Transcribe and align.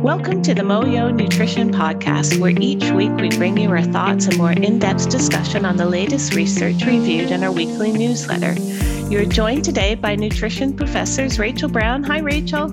Welcome 0.00 0.42
to 0.42 0.54
the 0.54 0.62
Moyo 0.62 1.12
Nutrition 1.12 1.72
Podcast, 1.72 2.38
where 2.38 2.54
each 2.60 2.90
week 2.92 3.10
we 3.16 3.30
bring 3.30 3.58
you 3.58 3.70
our 3.70 3.82
thoughts 3.82 4.26
and 4.26 4.38
more 4.38 4.52
in 4.52 4.78
depth 4.78 5.10
discussion 5.10 5.64
on 5.64 5.76
the 5.76 5.86
latest 5.86 6.34
research 6.34 6.84
reviewed 6.84 7.32
in 7.32 7.42
our 7.42 7.50
weekly 7.50 7.90
newsletter. 7.90 8.52
You're 9.10 9.24
joined 9.24 9.64
today 9.64 9.96
by 9.96 10.14
nutrition 10.14 10.76
professors 10.76 11.40
Rachel 11.40 11.68
Brown. 11.68 12.04
Hi, 12.04 12.20
Rachel. 12.20 12.72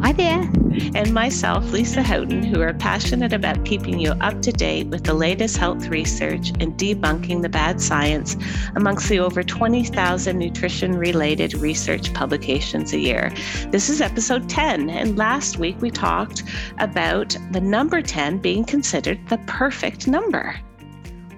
Hi 0.00 0.12
there. 0.12 0.61
And 0.94 1.12
myself, 1.12 1.70
Lisa 1.70 2.02
Houghton, 2.02 2.42
who 2.42 2.62
are 2.62 2.72
passionate 2.72 3.34
about 3.34 3.64
keeping 3.66 3.98
you 3.98 4.12
up 4.20 4.40
to 4.40 4.52
date 4.52 4.86
with 4.86 5.04
the 5.04 5.12
latest 5.12 5.58
health 5.58 5.88
research 5.88 6.48
and 6.60 6.78
debunking 6.78 7.42
the 7.42 7.48
bad 7.50 7.78
science 7.80 8.36
amongst 8.74 9.08
the 9.10 9.18
over 9.18 9.42
20,000 9.42 10.38
nutrition 10.38 10.96
related 10.96 11.52
research 11.54 12.14
publications 12.14 12.94
a 12.94 12.98
year. 12.98 13.34
This 13.70 13.90
is 13.90 14.00
episode 14.00 14.48
10, 14.48 14.88
and 14.88 15.18
last 15.18 15.58
week 15.58 15.80
we 15.82 15.90
talked 15.90 16.42
about 16.78 17.36
the 17.50 17.60
number 17.60 18.00
10 18.00 18.38
being 18.38 18.64
considered 18.64 19.18
the 19.28 19.38
perfect 19.46 20.08
number. 20.08 20.58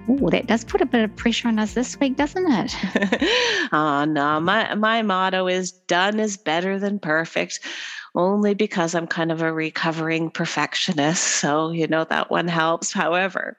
Oh, 0.07 0.29
that 0.29 0.47
does 0.47 0.63
put 0.63 0.81
a 0.81 0.85
bit 0.85 1.03
of 1.03 1.15
pressure 1.15 1.47
on 1.47 1.57
us 1.57 1.73
this 1.73 1.99
week, 1.99 2.15
doesn't 2.15 2.45
it? 2.47 3.69
oh, 3.73 4.05
no. 4.07 4.39
My, 4.39 4.75
my 4.75 5.01
motto 5.01 5.47
is 5.47 5.71
done 5.71 6.19
is 6.19 6.37
better 6.37 6.77
than 6.77 6.99
perfect 6.99 7.59
only 8.15 8.53
because 8.53 8.95
I'm 8.95 9.07
kind 9.07 9.31
of 9.31 9.41
a 9.41 9.51
recovering 9.51 10.29
perfectionist. 10.29 11.23
So, 11.23 11.71
you 11.71 11.87
know, 11.87 12.03
that 12.05 12.31
one 12.31 12.47
helps. 12.47 12.93
However, 12.93 13.57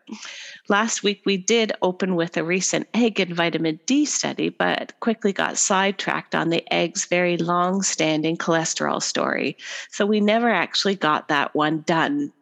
last 0.69 1.03
week 1.03 1.23
we 1.25 1.37
did 1.37 1.73
open 1.83 2.17
with 2.17 2.37
a 2.37 2.45
recent 2.45 2.89
egg 2.95 3.21
and 3.21 3.35
vitamin 3.35 3.81
D 3.87 4.05
study, 4.05 4.49
but 4.49 4.99
quickly 5.01 5.33
got 5.33 5.59
sidetracked 5.59 6.35
on 6.35 6.51
the 6.51 6.65
egg's 6.73 7.05
very 7.05 7.37
long 7.37 7.83
standing 7.83 8.37
cholesterol 8.37 9.03
story. 9.03 9.57
So 9.91 10.07
we 10.07 10.21
never 10.21 10.51
actually 10.51 10.97
got 10.97 11.29
that 11.29 11.55
one 11.55 11.83
done. 11.83 12.33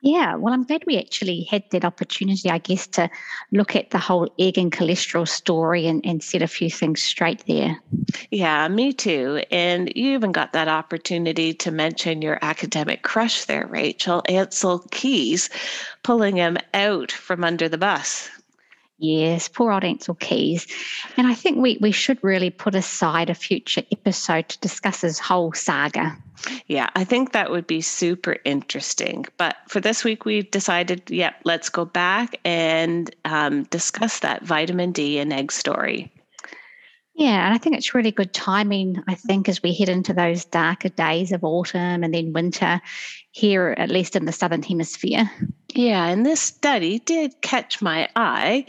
Yeah, 0.00 0.36
well, 0.36 0.54
I'm 0.54 0.62
glad 0.62 0.84
we 0.86 0.96
actually 0.96 1.42
had 1.42 1.64
that 1.72 1.84
opportunity, 1.84 2.48
I 2.48 2.58
guess, 2.58 2.86
to 2.88 3.10
look 3.50 3.74
at 3.74 3.90
the 3.90 3.98
whole 3.98 4.32
egg 4.38 4.56
and 4.56 4.70
cholesterol 4.70 5.26
story 5.26 5.88
and, 5.88 6.06
and 6.06 6.22
set 6.22 6.40
a 6.40 6.46
few 6.46 6.70
things 6.70 7.02
straight 7.02 7.44
there. 7.48 7.80
Yeah, 8.30 8.68
me 8.68 8.92
too. 8.92 9.42
And 9.50 9.92
you 9.96 10.14
even 10.14 10.30
got 10.30 10.52
that 10.52 10.68
opportunity 10.68 11.52
to 11.54 11.72
mention 11.72 12.22
your 12.22 12.38
academic 12.42 13.02
crush 13.02 13.46
there, 13.46 13.66
Rachel, 13.66 14.22
Ancel 14.28 14.88
Keys, 14.92 15.50
pulling 16.04 16.36
him 16.36 16.58
out 16.74 17.10
from 17.10 17.42
under 17.42 17.68
the 17.68 17.78
bus. 17.78 18.30
Yes, 18.98 19.46
poor 19.46 19.70
old 19.70 19.84
Ancel 19.84 20.18
Keys. 20.18 20.66
And 21.16 21.28
I 21.28 21.34
think 21.34 21.58
we, 21.58 21.78
we 21.80 21.92
should 21.92 22.22
really 22.22 22.50
put 22.50 22.74
aside 22.74 23.30
a 23.30 23.34
future 23.34 23.82
episode 23.92 24.48
to 24.48 24.58
discuss 24.58 25.02
his 25.02 25.20
whole 25.20 25.52
saga. 25.52 26.16
Yeah, 26.66 26.90
I 26.96 27.04
think 27.04 27.32
that 27.32 27.50
would 27.50 27.66
be 27.66 27.80
super 27.80 28.36
interesting. 28.44 29.26
But 29.36 29.56
for 29.68 29.80
this 29.80 30.02
week, 30.02 30.24
we 30.24 30.42
decided, 30.42 31.10
yep, 31.10 31.34
yeah, 31.34 31.40
let's 31.44 31.68
go 31.68 31.84
back 31.84 32.40
and 32.44 33.14
um, 33.24 33.64
discuss 33.64 34.20
that 34.20 34.42
vitamin 34.42 34.90
D 34.90 35.18
and 35.18 35.32
egg 35.32 35.52
story. 35.52 36.10
Yeah, 37.18 37.44
and 37.44 37.52
I 37.52 37.58
think 37.58 37.74
it's 37.74 37.96
really 37.96 38.12
good 38.12 38.32
timing, 38.32 39.02
I 39.08 39.16
think, 39.16 39.48
as 39.48 39.60
we 39.60 39.74
head 39.74 39.88
into 39.88 40.14
those 40.14 40.44
darker 40.44 40.88
days 40.88 41.32
of 41.32 41.42
autumn 41.42 42.04
and 42.04 42.14
then 42.14 42.32
winter 42.32 42.80
here, 43.32 43.74
at 43.76 43.90
least 43.90 44.14
in 44.14 44.24
the 44.24 44.30
Southern 44.30 44.62
Hemisphere. 44.62 45.28
Yeah, 45.74 46.06
and 46.06 46.24
this 46.24 46.40
study 46.40 47.00
did 47.00 47.40
catch 47.40 47.82
my 47.82 48.08
eye 48.14 48.66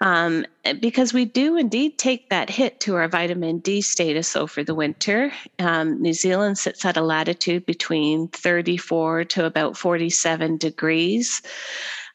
um, 0.00 0.46
because 0.80 1.14
we 1.14 1.26
do 1.26 1.56
indeed 1.56 1.96
take 1.96 2.28
that 2.30 2.50
hit 2.50 2.80
to 2.80 2.96
our 2.96 3.06
vitamin 3.06 3.60
D 3.60 3.80
status 3.82 4.34
over 4.34 4.64
the 4.64 4.74
winter. 4.74 5.32
Um, 5.60 6.02
New 6.02 6.12
Zealand 6.12 6.58
sits 6.58 6.84
at 6.84 6.96
a 6.96 7.02
latitude 7.02 7.66
between 7.66 8.26
34 8.26 9.26
to 9.26 9.44
about 9.44 9.76
47 9.76 10.56
degrees 10.56 11.40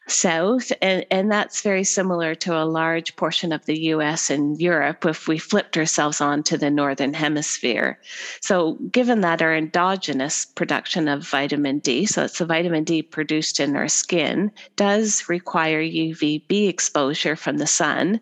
south 0.08 0.72
and, 0.82 1.06
and 1.10 1.30
that's 1.30 1.62
very 1.62 1.84
similar 1.84 2.34
to 2.34 2.56
a 2.56 2.64
large 2.64 3.14
portion 3.16 3.52
of 3.52 3.64
the 3.66 3.78
US 3.84 4.30
and 4.30 4.60
Europe 4.60 5.04
if 5.04 5.28
we 5.28 5.38
flipped 5.38 5.76
ourselves 5.76 6.20
onto 6.20 6.56
the 6.56 6.70
northern 6.70 7.14
hemisphere. 7.14 7.98
So 8.40 8.74
given 8.90 9.20
that 9.20 9.42
our 9.42 9.54
endogenous 9.54 10.44
production 10.44 11.08
of 11.08 11.26
vitamin 11.26 11.78
D, 11.78 12.06
so 12.06 12.24
it's 12.24 12.38
the 12.38 12.46
vitamin 12.46 12.84
D 12.84 13.02
produced 13.02 13.60
in 13.60 13.76
our 13.76 13.88
skin, 13.88 14.50
does 14.76 15.28
require 15.28 15.82
UVB 15.82 16.68
exposure 16.68 17.36
from 17.36 17.58
the 17.58 17.66
sun, 17.66 18.20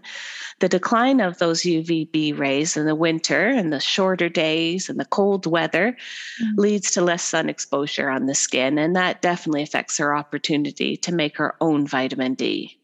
the 0.61 0.69
decline 0.69 1.21
of 1.21 1.39
those 1.39 1.63
UVB 1.63 2.39
rays 2.39 2.77
in 2.77 2.87
the 2.87 2.95
winter 2.95 3.49
and 3.49 3.73
the 3.73 3.81
shorter 3.81 4.29
days 4.29 4.89
and 4.89 5.01
the 5.01 5.07
cold 5.07 5.47
weather 5.47 5.97
mm-hmm. 6.43 6.61
leads 6.61 6.91
to 6.93 7.01
less 7.01 7.23
sun 7.23 7.49
exposure 7.49 8.09
on 8.09 8.27
the 8.27 8.35
skin. 8.35 8.79
And 8.79 8.95
that 8.95 9.23
definitely 9.23 9.63
affects 9.63 9.99
our 9.99 10.15
opportunity 10.15 10.97
to 10.99 11.13
make 11.13 11.41
our 11.41 11.57
own 11.61 11.87
vitamin 11.87 12.35
D. 12.35 12.80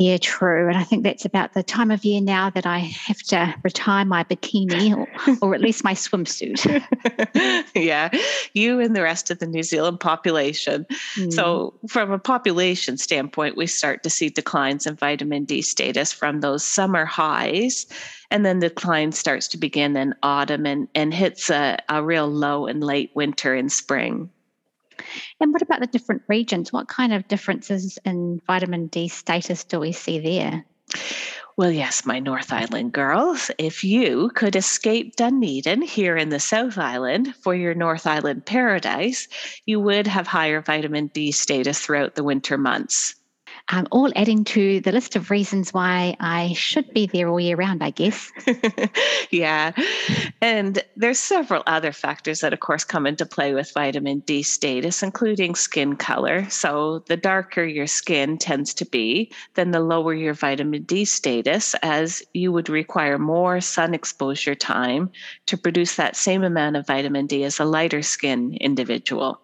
Yeah, 0.00 0.16
true. 0.16 0.68
And 0.68 0.78
I 0.78 0.84
think 0.84 1.02
that's 1.02 1.24
about 1.24 1.54
the 1.54 1.64
time 1.64 1.90
of 1.90 2.04
year 2.04 2.20
now 2.20 2.50
that 2.50 2.64
I 2.64 2.78
have 2.78 3.18
to 3.24 3.52
retire 3.64 4.04
my 4.04 4.22
bikini 4.22 4.96
or, 4.96 5.08
or 5.42 5.54
at 5.56 5.60
least 5.60 5.82
my 5.82 5.92
swimsuit. 5.92 6.84
yeah, 7.74 8.08
you 8.54 8.78
and 8.78 8.94
the 8.94 9.02
rest 9.02 9.32
of 9.32 9.40
the 9.40 9.46
New 9.46 9.64
Zealand 9.64 9.98
population. 9.98 10.86
Mm. 11.16 11.32
So, 11.32 11.74
from 11.88 12.12
a 12.12 12.18
population 12.20 12.96
standpoint, 12.96 13.56
we 13.56 13.66
start 13.66 14.04
to 14.04 14.10
see 14.10 14.28
declines 14.28 14.86
in 14.86 14.94
vitamin 14.94 15.44
D 15.44 15.62
status 15.62 16.12
from 16.12 16.42
those 16.42 16.62
summer 16.62 17.04
highs. 17.04 17.84
And 18.30 18.46
then 18.46 18.60
the 18.60 18.68
decline 18.68 19.10
starts 19.10 19.48
to 19.48 19.56
begin 19.56 19.96
in 19.96 20.14
autumn 20.22 20.64
and, 20.64 20.86
and 20.94 21.12
hits 21.12 21.50
a, 21.50 21.78
a 21.88 22.04
real 22.04 22.28
low 22.28 22.66
in 22.66 22.78
late 22.78 23.10
winter 23.14 23.52
and 23.52 23.72
spring. 23.72 24.30
And 25.40 25.52
what 25.52 25.62
about 25.62 25.80
the 25.80 25.86
different 25.86 26.22
regions? 26.28 26.72
What 26.72 26.88
kind 26.88 27.12
of 27.12 27.28
differences 27.28 27.98
in 28.04 28.40
vitamin 28.46 28.86
D 28.88 29.08
status 29.08 29.64
do 29.64 29.80
we 29.80 29.92
see 29.92 30.18
there? 30.18 30.64
Well, 31.56 31.72
yes, 31.72 32.06
my 32.06 32.20
North 32.20 32.52
Island 32.52 32.92
girls, 32.92 33.50
if 33.58 33.82
you 33.82 34.30
could 34.34 34.54
escape 34.54 35.16
Dunedin 35.16 35.82
here 35.82 36.16
in 36.16 36.28
the 36.28 36.38
South 36.38 36.78
Island 36.78 37.34
for 37.42 37.52
your 37.54 37.74
North 37.74 38.06
Island 38.06 38.46
paradise, 38.46 39.26
you 39.66 39.80
would 39.80 40.06
have 40.06 40.28
higher 40.28 40.60
vitamin 40.60 41.08
D 41.08 41.32
status 41.32 41.80
throughout 41.80 42.14
the 42.14 42.22
winter 42.22 42.56
months 42.56 43.16
um, 43.70 43.86
all 43.90 44.10
adding 44.16 44.44
to 44.44 44.80
the 44.80 44.92
list 44.92 45.14
of 45.14 45.30
reasons 45.30 45.74
why 45.74 46.16
I 46.20 46.54
should 46.54 46.92
be 46.94 47.06
there 47.06 47.28
all 47.28 47.38
year 47.38 47.56
round, 47.56 47.82
I 47.82 47.90
guess. 47.90 48.32
yeah. 49.30 49.72
And 50.40 50.82
there's 50.96 51.18
several 51.18 51.62
other 51.66 51.92
factors 51.92 52.40
that, 52.40 52.52
of 52.52 52.60
course, 52.60 52.84
come 52.84 53.06
into 53.06 53.26
play 53.26 53.52
with 53.52 53.72
vitamin 53.74 54.20
D 54.20 54.42
status, 54.42 55.02
including 55.02 55.54
skin 55.54 55.96
color. 55.96 56.48
So 56.48 57.00
the 57.08 57.16
darker 57.16 57.64
your 57.64 57.86
skin 57.86 58.38
tends 58.38 58.72
to 58.74 58.86
be, 58.86 59.30
then 59.54 59.72
the 59.72 59.80
lower 59.80 60.14
your 60.14 60.34
vitamin 60.34 60.84
D 60.84 61.04
status, 61.04 61.74
as 61.82 62.22
you 62.32 62.52
would 62.52 62.70
require 62.70 63.18
more 63.18 63.60
sun 63.60 63.92
exposure 63.92 64.54
time 64.54 65.10
to 65.46 65.58
produce 65.58 65.96
that 65.96 66.16
same 66.16 66.42
amount 66.42 66.76
of 66.76 66.86
vitamin 66.86 67.26
D 67.26 67.44
as 67.44 67.60
a 67.60 67.64
lighter 67.64 68.02
skin 68.02 68.56
individual. 68.60 69.40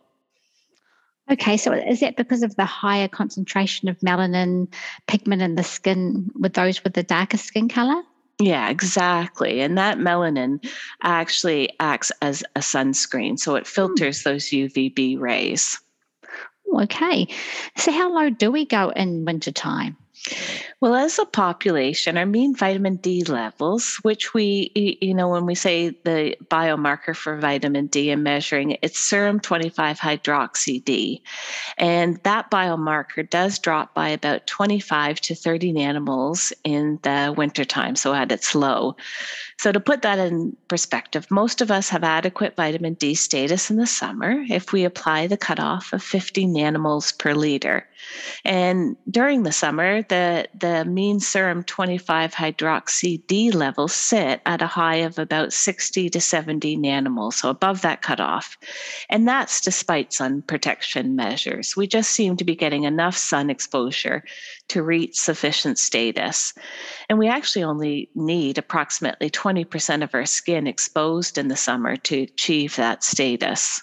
Okay, 1.31 1.57
so 1.57 1.73
is 1.73 2.01
that 2.01 2.17
because 2.17 2.43
of 2.43 2.55
the 2.57 2.67
higher 2.67 3.09
concentration 3.09 3.89
of 3.89 3.99
melanin 4.01 4.69
pigment 5.07 5.41
in 5.41 5.55
the 5.55 5.65
skin 5.65 6.31
with 6.39 6.53
those 6.53 6.85
with 6.85 6.95
the 6.95 7.03
darker 7.03 7.39
skin 7.39 7.69
color? 7.69 8.03
Yeah, 8.41 8.69
exactly. 8.69 9.61
And 9.61 9.79
that 9.79 9.99
melanin 9.99 10.65
actually 11.03 11.71
acts 11.81 12.11
as 12.21 12.43
a 12.57 12.61
sunscreen. 12.61 13.39
So 13.39 13.55
it 13.55 13.67
hmm. 13.67 13.73
filters 13.73 14.23
those 14.23 14.47
UVB 14.47 15.19
rays. 15.19 15.81
Okay. 16.75 17.29
So, 17.77 17.93
how 17.93 18.13
low 18.13 18.31
do 18.31 18.51
we 18.51 18.65
go 18.65 18.91
in 18.91 19.25
wintertime? 19.25 19.97
Well, 20.81 20.95
as 20.95 21.19
a 21.19 21.25
population, 21.25 22.17
our 22.17 22.27
mean 22.27 22.55
vitamin 22.55 22.97
D 22.97 23.25
levels, 23.25 23.97
which 24.03 24.33
we, 24.33 24.71
you 25.01 25.13
know, 25.13 25.29
when 25.29 25.45
we 25.45 25.55
say 25.55 25.91
the 25.91 26.37
biomarker 26.45 27.17
for 27.17 27.37
vitamin 27.39 27.87
D 27.87 28.11
and 28.11 28.23
measuring 28.23 28.77
it's 28.81 28.99
serum 28.99 29.41
25 29.41 29.99
hydroxy 29.99 30.85
D. 30.85 31.23
And 31.79 32.19
that 32.23 32.51
biomarker 32.51 33.29
does 33.29 33.59
drop 33.59 33.95
by 33.95 34.11
about 34.11 34.47
25 34.47 35.21
to 35.23 35.35
30 35.35 35.73
nanomoles 35.73 36.53
in 36.63 36.99
the 37.03 37.35
wintertime, 37.37 37.97
so 37.97 38.15
at 38.15 38.31
its 38.31 38.55
low. 38.55 38.97
So, 39.59 39.73
to 39.73 39.81
put 39.81 40.03
that 40.03 40.19
in 40.19 40.57
perspective, 40.69 41.31
most 41.31 41.61
of 41.61 41.71
us 41.71 41.89
have 41.89 42.05
adequate 42.05 42.57
vitamin 42.57 42.95
D 42.95 43.15
status 43.15 43.71
in 43.71 43.77
the 43.77 43.87
summer 43.87 44.45
if 44.49 44.73
we 44.73 44.85
apply 44.85 45.27
the 45.27 45.37
cutoff 45.37 45.93
of 45.93 46.03
50 46.03 46.47
nanomoles 46.47 47.17
per 47.17 47.35
liter. 47.35 47.89
And 48.45 48.97
during 49.11 49.43
the 49.43 49.53
summer, 49.53 50.03
the, 50.09 50.49
the 50.55 50.85
mean 50.85 51.21
serum 51.21 51.63
25 51.65 52.35
hydroxy 52.35 53.27
D 53.27 53.51
levels 53.51 53.95
sit 53.95 54.41
at 54.47 54.63
a 54.63 54.67
high 54.67 54.97
of 54.97 55.19
about 55.19 55.53
60 55.53 56.09
to 56.11 56.21
70 56.21 56.77
nanomoles, 56.79 57.35
so 57.35 57.49
above 57.49 57.83
that 57.83 58.03
cutoff. 58.03 58.57
And 59.11 59.27
that's 59.27 59.61
despite 59.61 60.13
sun 60.13 60.43
protection 60.43 61.17
measures. 61.17 61.77
We 61.77 61.87
just 61.87 62.11
seem 62.11 62.37
to 62.37 62.45
be 62.45 62.55
getting 62.55 62.85
enough 62.85 63.17
sun 63.17 63.51
exposure 63.51 64.25
to 64.69 64.83
reach 64.83 65.17
sufficient 65.17 65.79
status. 65.79 66.55
And 67.09 67.19
we 67.19 67.29
actually 67.29 67.65
only 67.65 68.11
need 68.15 68.59
approximately 68.59 69.31
20% 69.31 70.03
of 70.03 70.15
our 70.15 70.27
skin 70.27 70.67
exposed 70.67 71.39
in 71.39 71.49
the 71.49 71.57
summer 71.57 71.97
to 71.97 72.23
achieve 72.23 72.77
that 72.77 73.05
status. 73.05 73.83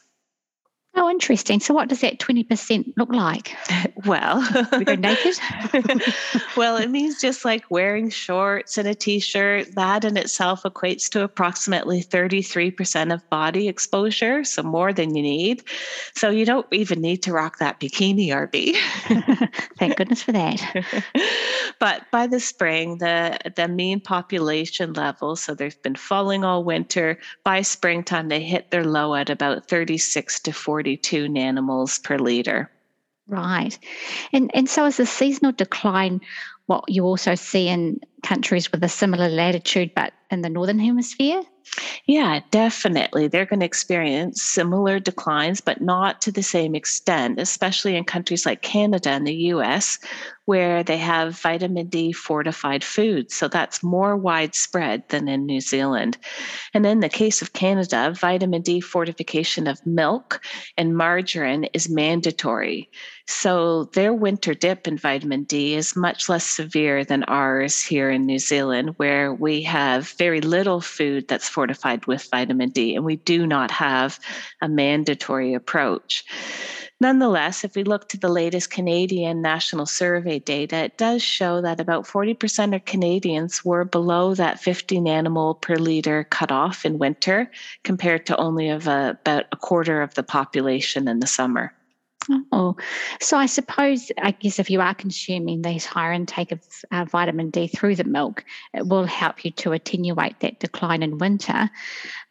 Oh, 0.94 1.10
interesting. 1.10 1.62
So, 1.62 1.74
what 1.74 1.88
does 1.88 2.02
that 2.02 2.20
20% 2.20 2.94
look 2.98 3.12
like? 3.12 3.56
Well, 4.06 4.42
we 4.80 4.84
go 4.84 4.96
naked? 4.96 5.36
well, 6.58 6.78
it 6.78 6.90
means 6.90 7.22
just 7.22 7.46
like 7.46 7.70
wearing 7.70 8.10
shorts 8.10 8.80
and 8.80 8.88
a 8.88 8.96
t 8.96 9.20
shirt. 9.20 9.76
That 9.76 10.06
in 10.06 10.18
itself 10.18 10.64
equates 10.64 11.08
to 11.10 11.24
approximately 11.24 12.02
33% 12.02 13.14
of 13.14 13.30
body 13.30 13.68
exposure, 13.68 14.44
so 14.44 14.64
more 14.64 14.92
than 14.92 15.14
you 15.14 15.22
need. 15.22 15.64
So, 16.16 16.32
you 16.32 16.46
don't 16.46 16.66
even 16.72 17.00
need 17.00 17.22
to 17.24 17.32
rock 17.32 17.60
that 17.60 17.80
bikini, 17.80 18.30
RB. 18.30 18.76
Thank 19.78 19.98
goodness 19.98 20.24
for 20.24 20.32
that. 20.32 20.84
but 21.80 22.10
by 22.12 22.26
the 22.26 22.40
spring, 22.40 22.98
the, 22.98 23.38
the 23.56 23.68
mean 23.68 24.00
population 24.00 24.94
level, 24.94 25.36
so 25.36 25.54
they've 25.54 25.82
been 25.84 25.96
falling 25.96 26.44
all 26.44 26.64
winter. 26.64 27.20
By 27.44 27.62
springtime, 27.62 28.30
they 28.30 28.42
hit 28.42 28.72
their 28.72 28.86
low 28.86 29.14
at 29.14 29.30
about 29.30 29.68
36 29.68 30.40
to 30.40 30.52
40 30.52 30.81
42 30.82 31.28
nanomoles 31.28 32.04
per 32.04 32.18
liter. 32.18 32.72
Right. 33.28 33.78
And, 34.34 34.50
and 34.56 34.68
so 34.68 34.86
is 34.88 34.98
the 34.98 35.06
seasonal 35.06 35.52
decline 35.52 36.22
what 36.66 36.86
you 36.88 37.06
also 37.06 37.36
see 37.36 37.68
in 37.68 38.00
countries 38.24 38.72
with 38.72 38.84
a 38.84 38.90
similar 38.90 39.30
latitude 39.30 39.92
but 39.96 40.14
in 40.32 40.42
the 40.42 40.50
northern 40.50 40.80
hemisphere? 40.80 41.44
Yeah, 42.06 42.42
definitely. 42.52 43.28
They're 43.28 43.46
going 43.46 43.62
to 43.62 43.66
experience 43.66 44.42
similar 44.42 45.00
declines, 45.00 45.62
but 45.62 45.82
not 45.82 46.22
to 46.22 46.32
the 46.32 46.44
same 46.44 46.76
extent, 46.76 47.40
especially 47.40 47.96
in 47.96 48.04
countries 48.04 48.46
like 48.46 48.62
Canada 48.62 49.10
and 49.10 49.26
the 49.26 49.36
US, 49.54 49.98
where 50.46 50.84
they 50.84 50.98
have 50.98 51.40
vitamin 51.40 51.88
D 51.88 52.12
fortified 52.12 52.84
foods. 52.84 53.36
So 53.36 53.48
that's 53.48 53.84
more 53.84 54.18
widespread 54.18 55.08
than 55.10 55.30
in 55.30 55.46
New 55.46 55.62
Zealand. 55.62 56.18
And 56.74 56.86
in 56.86 57.00
the 57.00 57.10
case 57.10 57.42
of 57.42 57.54
Canada, 57.54 58.14
vitamin 58.20 58.62
D 58.62 58.82
fortification 58.82 59.68
of 59.68 59.86
milk 59.86 60.42
and 60.78 60.98
margarine 60.98 61.66
is 61.74 61.90
mandatory. 61.90 62.90
So 63.28 63.86
their 63.94 64.14
winter 64.14 64.54
dip 64.54 64.88
in 64.88 64.98
vitamin 64.98 65.44
D 65.44 65.76
is 65.76 65.96
much 65.96 66.28
less 66.28 66.44
severe 66.44 67.06
than 67.06 67.24
ours 67.26 67.82
here 67.82 68.10
in 68.10 68.26
New 68.26 68.40
Zealand, 68.40 68.96
where 68.98 69.34
we 69.34 69.62
have 69.62 70.10
very 70.18 70.42
little 70.42 70.82
food 70.82 71.30
that's 71.30 71.48
fortified 71.48 71.61
with 72.08 72.30
vitamin 72.32 72.70
D, 72.70 72.96
and 72.96 73.06
we 73.06 73.18
do 73.18 73.46
not 73.46 73.72
have 73.72 74.20
a 74.62 74.70
mandatory 74.70 75.54
approach. 75.54 76.26
Nonetheless, 77.02 77.64
if 77.64 77.76
we 77.76 77.84
look 77.84 78.10
to 78.10 78.20
the 78.20 78.30
latest 78.30 78.70
Canadian 78.70 79.42
National 79.42 79.88
Survey 79.88 80.38
data, 80.38 80.76
it 80.76 81.00
does 81.00 81.24
show 81.24 81.60
that 81.62 81.80
about 81.80 82.06
40% 82.06 82.76
of 82.76 82.86
Canadians 82.86 83.66
were 83.66 83.84
below 83.84 84.36
that 84.36 84.60
50 84.60 84.98
nanomole 84.98 85.60
per 85.60 85.78
liter 85.78 86.26
cutoff 86.26 86.86
in 86.86 87.00
winter, 87.00 87.50
compared 87.84 88.28
to 88.28 88.38
only 88.38 88.70
of 88.70 88.88
a, 88.88 89.18
about 89.20 89.46
a 89.52 89.56
quarter 89.56 90.04
of 90.04 90.14
the 90.14 90.22
population 90.22 91.08
in 91.08 91.20
the 91.22 91.28
summer. 91.28 91.74
Oh, 92.52 92.76
so 93.20 93.38
I 93.38 93.46
suppose, 93.46 94.12
I 94.22 94.32
guess, 94.32 94.60
if 94.60 94.70
you 94.70 94.82
are 94.82 94.94
consuming 94.94 95.62
these 95.62 95.86
higher 95.86 96.14
intake 96.14 96.52
of 96.52 96.62
uh, 96.92 97.06
vitamin 97.06 97.50
D 97.50 97.68
through 97.68 97.96
the 97.96 98.04
milk, 98.04 98.44
it 98.74 98.88
will 98.88 99.06
help 99.06 99.44
you 99.44 99.52
to 99.52 99.72
attenuate 99.74 100.40
that 100.40 100.60
decline 100.60 101.04
in 101.04 101.18
winter. 101.18 101.70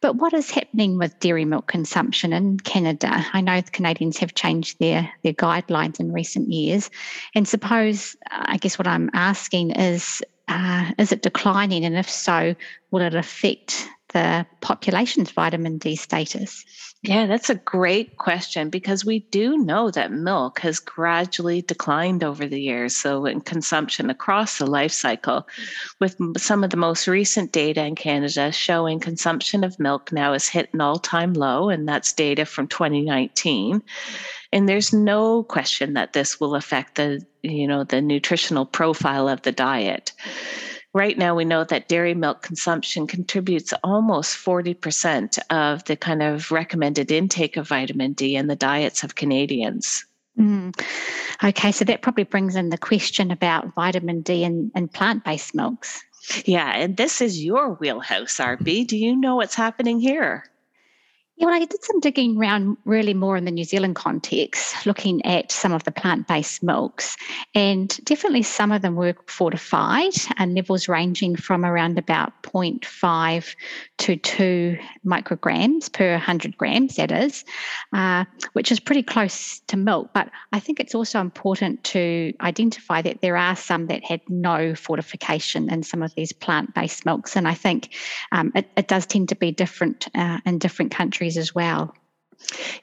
But 0.01 0.15
what 0.15 0.33
is 0.33 0.49
happening 0.49 0.97
with 0.97 1.19
dairy 1.19 1.45
milk 1.45 1.67
consumption 1.67 2.33
in 2.33 2.59
Canada? 2.59 3.25
I 3.33 3.41
know 3.41 3.61
the 3.61 3.71
Canadians 3.71 4.17
have 4.17 4.33
changed 4.33 4.79
their, 4.79 5.11
their 5.23 5.33
guidelines 5.33 5.99
in 5.99 6.11
recent 6.11 6.49
years. 6.49 6.89
And 7.35 7.47
suppose, 7.47 8.15
I 8.29 8.57
guess, 8.57 8.77
what 8.77 8.87
I'm 8.87 9.09
asking 9.13 9.71
is 9.71 10.21
uh, 10.47 10.91
is 10.97 11.11
it 11.13 11.21
declining? 11.21 11.85
And 11.85 11.95
if 11.95 12.09
so, 12.09 12.55
will 12.91 13.01
it 13.01 13.15
affect 13.15 13.87
the 14.11 14.45
population's 14.61 15.31
vitamin 15.31 15.77
D 15.77 15.95
status? 15.95 16.65
Yeah, 17.03 17.25
that's 17.25 17.49
a 17.49 17.55
great 17.55 18.17
question 18.17 18.69
because 18.69 19.03
we 19.03 19.21
do 19.31 19.57
know 19.57 19.89
that 19.89 20.11
milk 20.11 20.59
has 20.59 20.79
gradually 20.79 21.63
declined 21.63 22.23
over 22.23 22.45
the 22.45 22.61
years. 22.61 22.95
So, 22.95 23.25
in 23.25 23.41
consumption 23.41 24.11
across 24.11 24.59
the 24.59 24.67
life 24.67 24.91
cycle, 24.91 25.47
with 25.99 26.15
some 26.37 26.63
of 26.63 26.69
the 26.69 26.77
most 26.77 27.07
recent 27.07 27.51
data 27.51 27.83
in 27.83 27.95
Canada 27.95 28.51
showing 28.51 28.99
consumption 28.99 29.63
of 29.63 29.79
milk 29.79 30.11
now 30.11 30.33
has 30.33 30.47
hit 30.47 30.71
an 30.75 30.81
all 30.81 30.99
time 30.99 31.33
low, 31.33 31.69
and 31.69 31.87
that's 31.87 32.13
data 32.13 32.45
from 32.45 32.67
2019. 32.67 33.81
And 34.53 34.69
there's 34.69 34.93
no 34.93 35.41
question 35.43 35.93
that 35.93 36.13
this 36.13 36.39
will 36.39 36.53
affect 36.53 36.95
the, 36.95 37.25
you 37.41 37.65
know, 37.65 37.83
the 37.83 38.01
nutritional 38.01 38.67
profile 38.67 39.27
of 39.27 39.41
the 39.41 39.51
diet. 39.51 40.11
Right 40.93 41.17
now, 41.17 41.35
we 41.35 41.45
know 41.45 41.63
that 41.63 41.87
dairy 41.87 42.13
milk 42.13 42.41
consumption 42.41 43.07
contributes 43.07 43.73
almost 43.81 44.35
40% 44.35 45.39
of 45.49 45.85
the 45.85 45.95
kind 45.95 46.21
of 46.21 46.51
recommended 46.51 47.11
intake 47.11 47.55
of 47.55 47.69
vitamin 47.69 48.11
D 48.11 48.35
in 48.35 48.47
the 48.47 48.57
diets 48.57 49.03
of 49.03 49.15
Canadians. 49.15 50.05
Mm. 50.37 50.77
Okay, 51.43 51.71
so 51.71 51.85
that 51.85 52.01
probably 52.01 52.25
brings 52.25 52.55
in 52.55 52.69
the 52.69 52.77
question 52.77 53.31
about 53.31 53.73
vitamin 53.73 54.21
D 54.21 54.43
in, 54.43 54.71
in 54.75 54.89
plant 54.89 55.23
based 55.23 55.55
milks. 55.55 56.03
Yeah, 56.45 56.71
and 56.75 56.97
this 56.97 57.21
is 57.21 57.43
your 57.43 57.73
wheelhouse, 57.75 58.37
RB. 58.37 58.85
Do 58.85 58.97
you 58.97 59.15
know 59.15 59.37
what's 59.37 59.55
happening 59.55 59.99
here? 59.99 60.50
Yeah, 61.41 61.47
well, 61.47 61.55
I 61.55 61.65
did 61.65 61.83
some 61.83 61.99
digging 61.99 62.37
around 62.37 62.77
really 62.85 63.15
more 63.15 63.35
in 63.35 63.45
the 63.45 63.51
New 63.51 63.63
Zealand 63.63 63.95
context, 63.95 64.85
looking 64.85 65.25
at 65.25 65.51
some 65.51 65.73
of 65.73 65.83
the 65.85 65.91
plant 65.91 66.27
based 66.27 66.61
milks. 66.61 67.17
And 67.55 67.89
definitely 68.03 68.43
some 68.43 68.71
of 68.71 68.83
them 68.83 68.95
were 68.95 69.15
fortified 69.25 70.13
and 70.37 70.53
levels 70.53 70.87
ranging 70.87 71.35
from 71.35 71.65
around 71.65 71.97
about 71.97 72.43
0.5 72.43 73.55
to 73.97 74.15
2 74.17 74.77
micrograms 75.03 75.91
per 75.91 76.11
100 76.11 76.57
grams, 76.57 76.97
that 76.97 77.11
is, 77.11 77.43
uh, 77.91 78.25
which 78.53 78.71
is 78.71 78.79
pretty 78.79 79.01
close 79.01 79.61
to 79.61 79.77
milk. 79.77 80.11
But 80.13 80.29
I 80.53 80.59
think 80.59 80.79
it's 80.79 80.93
also 80.93 81.19
important 81.19 81.83
to 81.85 82.33
identify 82.41 83.01
that 83.01 83.21
there 83.21 83.35
are 83.35 83.55
some 83.55 83.87
that 83.87 84.03
had 84.03 84.21
no 84.29 84.75
fortification 84.75 85.71
in 85.71 85.81
some 85.81 86.03
of 86.03 86.13
these 86.13 86.33
plant 86.33 86.75
based 86.75 87.03
milks. 87.03 87.35
And 87.35 87.47
I 87.47 87.55
think 87.55 87.95
um, 88.31 88.51
it, 88.53 88.69
it, 88.77 88.87
does 88.87 89.07
tend 89.07 89.29
to 89.29 89.35
be 89.35 89.51
different 89.51 90.07
uh, 90.13 90.39
in 90.45 90.59
different 90.59 90.91
countries 90.91 91.30
as 91.37 91.53
well. 91.55 91.93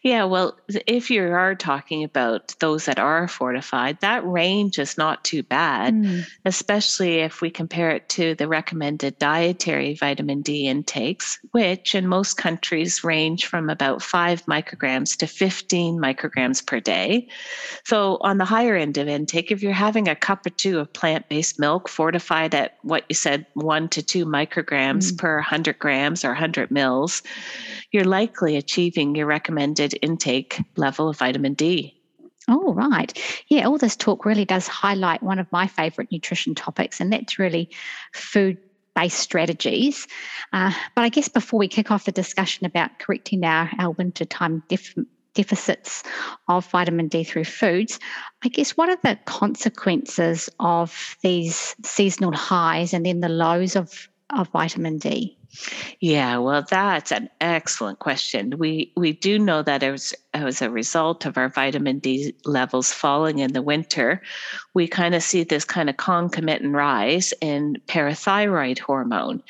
Yeah, 0.02 0.24
well, 0.24 0.56
if 0.86 1.10
you 1.10 1.22
are 1.22 1.54
talking 1.54 2.04
about 2.04 2.54
those 2.60 2.86
that 2.86 2.98
are 2.98 3.28
fortified, 3.28 4.00
that 4.00 4.26
range 4.26 4.78
is 4.78 4.96
not 4.96 5.24
too 5.24 5.42
bad, 5.42 5.94
mm. 5.94 6.24
especially 6.44 7.18
if 7.18 7.40
we 7.40 7.50
compare 7.50 7.90
it 7.90 8.08
to 8.10 8.34
the 8.34 8.48
recommended 8.48 9.18
dietary 9.18 9.94
vitamin 9.94 10.40
D 10.40 10.66
intakes, 10.66 11.38
which 11.50 11.94
in 11.94 12.06
most 12.06 12.36
countries 12.36 13.04
range 13.04 13.46
from 13.46 13.68
about 13.68 14.02
5 14.02 14.46
micrograms 14.46 15.16
to 15.18 15.26
15 15.26 15.98
micrograms 15.98 16.64
per 16.64 16.80
day. 16.80 17.28
So, 17.84 18.18
on 18.20 18.38
the 18.38 18.44
higher 18.44 18.76
end 18.76 18.98
of 18.98 19.08
intake, 19.08 19.50
if 19.50 19.62
you're 19.62 19.72
having 19.72 20.08
a 20.08 20.16
cup 20.16 20.46
or 20.46 20.50
two 20.50 20.78
of 20.78 20.92
plant 20.92 21.28
based 21.28 21.58
milk 21.58 21.88
fortified 21.88 22.54
at 22.54 22.78
what 22.82 23.04
you 23.08 23.14
said, 23.14 23.46
1 23.54 23.88
to 23.90 24.02
2 24.02 24.24
micrograms 24.24 25.12
mm. 25.12 25.18
per 25.18 25.36
100 25.36 25.78
grams 25.78 26.24
or 26.24 26.28
100 26.28 26.70
mils, 26.70 27.22
you're 27.90 28.04
likely 28.04 28.56
achieving 28.56 29.14
your 29.14 29.26
recommended 29.26 29.47
intake 29.56 30.60
level 30.76 31.08
of 31.08 31.18
vitamin 31.18 31.54
D. 31.54 31.94
Oh, 32.48 32.72
right. 32.72 33.12
Yeah, 33.48 33.66
all 33.66 33.76
this 33.76 33.94
talk 33.96 34.24
really 34.24 34.46
does 34.46 34.66
highlight 34.66 35.22
one 35.22 35.38
of 35.38 35.46
my 35.52 35.66
favorite 35.66 36.10
nutrition 36.10 36.54
topics, 36.54 37.00
and 37.00 37.12
that's 37.12 37.38
really 37.38 37.68
food 38.14 38.56
based 38.94 39.18
strategies. 39.18 40.06
Uh, 40.52 40.72
but 40.96 41.02
I 41.02 41.08
guess 41.08 41.28
before 41.28 41.58
we 41.58 41.68
kick 41.68 41.90
off 41.90 42.06
the 42.06 42.12
discussion 42.12 42.66
about 42.66 42.98
correcting 42.98 43.44
our, 43.44 43.70
our 43.78 43.90
wintertime 43.92 44.62
def- 44.68 44.94
deficits 45.34 46.02
of 46.48 46.66
vitamin 46.70 47.06
D 47.06 47.22
through 47.22 47.44
foods, 47.44 48.00
I 48.42 48.48
guess 48.48 48.76
what 48.76 48.88
are 48.88 48.98
the 49.02 49.18
consequences 49.24 50.50
of 50.58 51.16
these 51.22 51.76
seasonal 51.84 52.32
highs 52.32 52.92
and 52.92 53.06
then 53.06 53.20
the 53.20 53.28
lows 53.28 53.76
of, 53.76 54.08
of 54.30 54.48
vitamin 54.48 54.98
D? 54.98 55.37
Yeah, 56.00 56.38
well, 56.38 56.64
that's 56.68 57.10
an 57.10 57.30
excellent 57.40 57.98
question. 57.98 58.58
We 58.58 58.92
we 58.96 59.12
do 59.12 59.38
know 59.38 59.62
that 59.62 59.82
as 59.82 60.14
as 60.34 60.60
a 60.60 60.70
result 60.70 61.24
of 61.24 61.38
our 61.38 61.48
vitamin 61.48 61.98
D 61.98 62.34
levels 62.44 62.92
falling 62.92 63.38
in 63.38 63.52
the 63.52 63.62
winter, 63.62 64.22
we 64.74 64.86
kind 64.86 65.14
of 65.14 65.22
see 65.22 65.44
this 65.44 65.64
kind 65.64 65.88
of 65.88 65.96
concomitant 65.96 66.74
rise 66.74 67.32
in 67.40 67.76
parathyroid 67.86 68.78
hormone. 68.78 69.42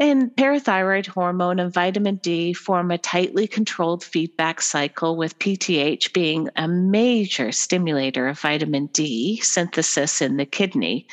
And 0.00 0.30
parathyroid 0.36 1.06
hormone 1.06 1.58
and 1.58 1.74
vitamin 1.74 2.16
D 2.16 2.52
form 2.52 2.92
a 2.92 2.98
tightly 2.98 3.48
controlled 3.48 4.04
feedback 4.04 4.60
cycle, 4.60 5.16
with 5.16 5.38
PTH 5.40 6.12
being 6.12 6.48
a 6.54 6.68
major 6.68 7.50
stimulator 7.50 8.28
of 8.28 8.38
vitamin 8.38 8.86
D 8.86 9.40
synthesis 9.40 10.22
in 10.22 10.36
the 10.36 10.46
kidney. 10.46 11.08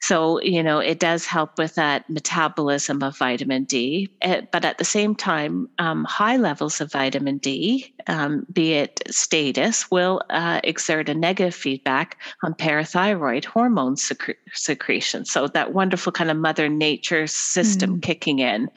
So, 0.00 0.40
you 0.42 0.62
know, 0.62 0.78
it 0.78 1.00
does 1.00 1.26
help 1.26 1.58
with 1.58 1.74
that 1.74 2.08
metabolism 2.08 3.02
of 3.02 3.18
vitamin 3.18 3.64
D. 3.64 4.08
Eh, 4.22 4.42
but 4.52 4.64
at 4.64 4.78
the 4.78 4.84
same 4.84 5.14
time, 5.14 5.68
um, 5.78 6.04
high 6.04 6.36
levels 6.36 6.80
of 6.80 6.92
vitamin 6.92 7.38
D, 7.38 7.92
um, 8.06 8.46
be 8.52 8.74
it 8.74 9.02
status, 9.10 9.90
will 9.90 10.22
uh, 10.30 10.60
exert 10.62 11.08
a 11.08 11.14
negative 11.14 11.54
feedback 11.54 12.18
on 12.44 12.54
parathyroid 12.54 13.44
hormone 13.44 13.96
secre- 13.96 14.36
secretion. 14.54 15.24
So, 15.24 15.48
that 15.48 15.74
wonderful 15.74 16.12
kind 16.12 16.30
of 16.30 16.36
mother 16.36 16.68
nature 16.68 17.26
system 17.26 17.96
mm. 17.96 18.02
kicking 18.02 18.38
in. 18.38 18.70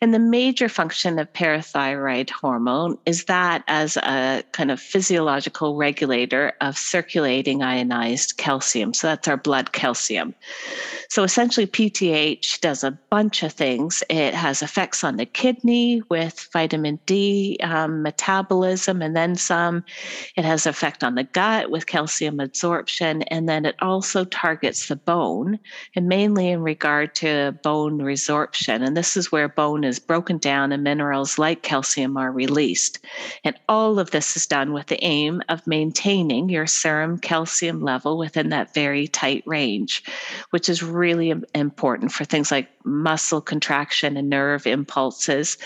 And 0.00 0.14
the 0.14 0.18
major 0.18 0.68
function 0.68 1.18
of 1.18 1.32
parathyroid 1.34 2.30
hormone 2.30 2.96
is 3.04 3.24
that 3.24 3.62
as 3.68 3.98
a 3.98 4.42
kind 4.52 4.70
of 4.70 4.80
physiological 4.80 5.76
regulator 5.76 6.54
of 6.62 6.78
circulating 6.78 7.62
ionized 7.62 8.38
calcium. 8.38 8.94
So, 8.94 9.08
that's 9.08 9.28
our 9.28 9.36
blood 9.36 9.72
calcium. 9.72 10.34
So 11.08 11.22
essentially, 11.22 11.66
PTH 11.66 12.60
does 12.60 12.82
a 12.82 12.98
bunch 13.10 13.42
of 13.42 13.52
things. 13.52 14.02
It 14.10 14.34
has 14.34 14.62
effects 14.62 15.04
on 15.04 15.16
the 15.16 15.26
kidney 15.26 16.02
with 16.08 16.48
vitamin 16.52 16.98
D 17.06 17.58
um, 17.62 18.02
metabolism 18.02 19.02
and 19.02 19.16
then 19.16 19.36
some. 19.36 19.84
It 20.36 20.44
has 20.44 20.66
effect 20.66 21.04
on 21.04 21.14
the 21.14 21.24
gut 21.24 21.70
with 21.70 21.86
calcium 21.86 22.40
absorption, 22.40 23.22
and 23.22 23.48
then 23.48 23.64
it 23.64 23.76
also 23.80 24.24
targets 24.24 24.88
the 24.88 24.96
bone, 24.96 25.58
and 25.94 26.08
mainly 26.08 26.48
in 26.50 26.62
regard 26.62 27.14
to 27.16 27.56
bone 27.62 27.98
resorption. 27.98 28.84
And 28.84 28.96
this 28.96 29.16
is 29.16 29.30
where 29.30 29.48
bone 29.48 29.84
is 29.84 29.98
broken 29.98 30.38
down 30.38 30.72
and 30.72 30.82
minerals 30.82 31.38
like 31.38 31.62
calcium 31.62 32.16
are 32.16 32.32
released. 32.32 33.04
And 33.44 33.56
all 33.68 33.98
of 33.98 34.10
this 34.10 34.36
is 34.36 34.46
done 34.46 34.72
with 34.72 34.86
the 34.86 35.02
aim 35.04 35.42
of 35.48 35.66
maintaining 35.66 36.48
your 36.48 36.66
serum 36.66 37.18
calcium 37.18 37.80
level 37.80 38.18
within 38.18 38.48
that 38.50 38.74
very 38.74 39.06
tight 39.06 39.44
range 39.46 40.02
which 40.50 40.68
is 40.68 40.82
really 40.82 41.32
important 41.54 42.12
for 42.12 42.24
things 42.24 42.50
like 42.50 42.68
muscle 42.84 43.40
contraction 43.40 44.16
and 44.16 44.30
nerve 44.30 44.66
impulses. 44.66 45.58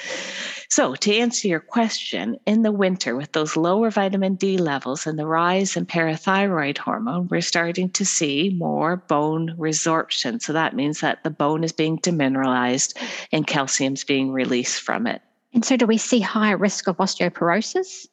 So, 0.68 0.94
to 0.94 1.16
answer 1.16 1.48
your 1.48 1.60
question, 1.60 2.38
in 2.46 2.62
the 2.62 2.72
winter, 2.72 3.16
with 3.16 3.32
those 3.32 3.56
lower 3.56 3.90
vitamin 3.90 4.36
D 4.36 4.56
levels 4.56 5.06
and 5.06 5.18
the 5.18 5.26
rise 5.26 5.76
in 5.76 5.86
parathyroid 5.86 6.78
hormone, 6.78 7.28
we're 7.28 7.40
starting 7.40 7.90
to 7.90 8.04
see 8.04 8.54
more 8.56 8.96
bone 8.96 9.56
resorption. 9.58 10.40
So, 10.40 10.52
that 10.52 10.76
means 10.76 11.00
that 11.00 11.24
the 11.24 11.30
bone 11.30 11.64
is 11.64 11.72
being 11.72 11.98
demineralized 11.98 12.96
and 13.32 13.46
calcium 13.46 13.94
is 13.94 14.04
being 14.04 14.32
released 14.32 14.80
from 14.80 15.06
it. 15.06 15.22
And 15.52 15.64
so, 15.64 15.76
do 15.76 15.86
we 15.86 15.98
see 15.98 16.20
higher 16.20 16.56
risk 16.56 16.86
of 16.86 16.98
osteoporosis? 16.98 18.06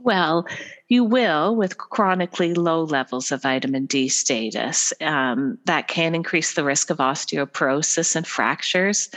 Well, 0.00 0.46
you 0.88 1.04
will 1.04 1.54
with 1.54 1.78
chronically 1.78 2.54
low 2.54 2.84
levels 2.84 3.30
of 3.30 3.42
vitamin 3.42 3.86
D 3.86 4.08
status. 4.08 4.92
Um, 5.00 5.58
that 5.66 5.88
can 5.88 6.14
increase 6.14 6.54
the 6.54 6.64
risk 6.64 6.90
of 6.90 6.98
osteoporosis 6.98 8.16
and 8.16 8.26
fractures. 8.26 9.10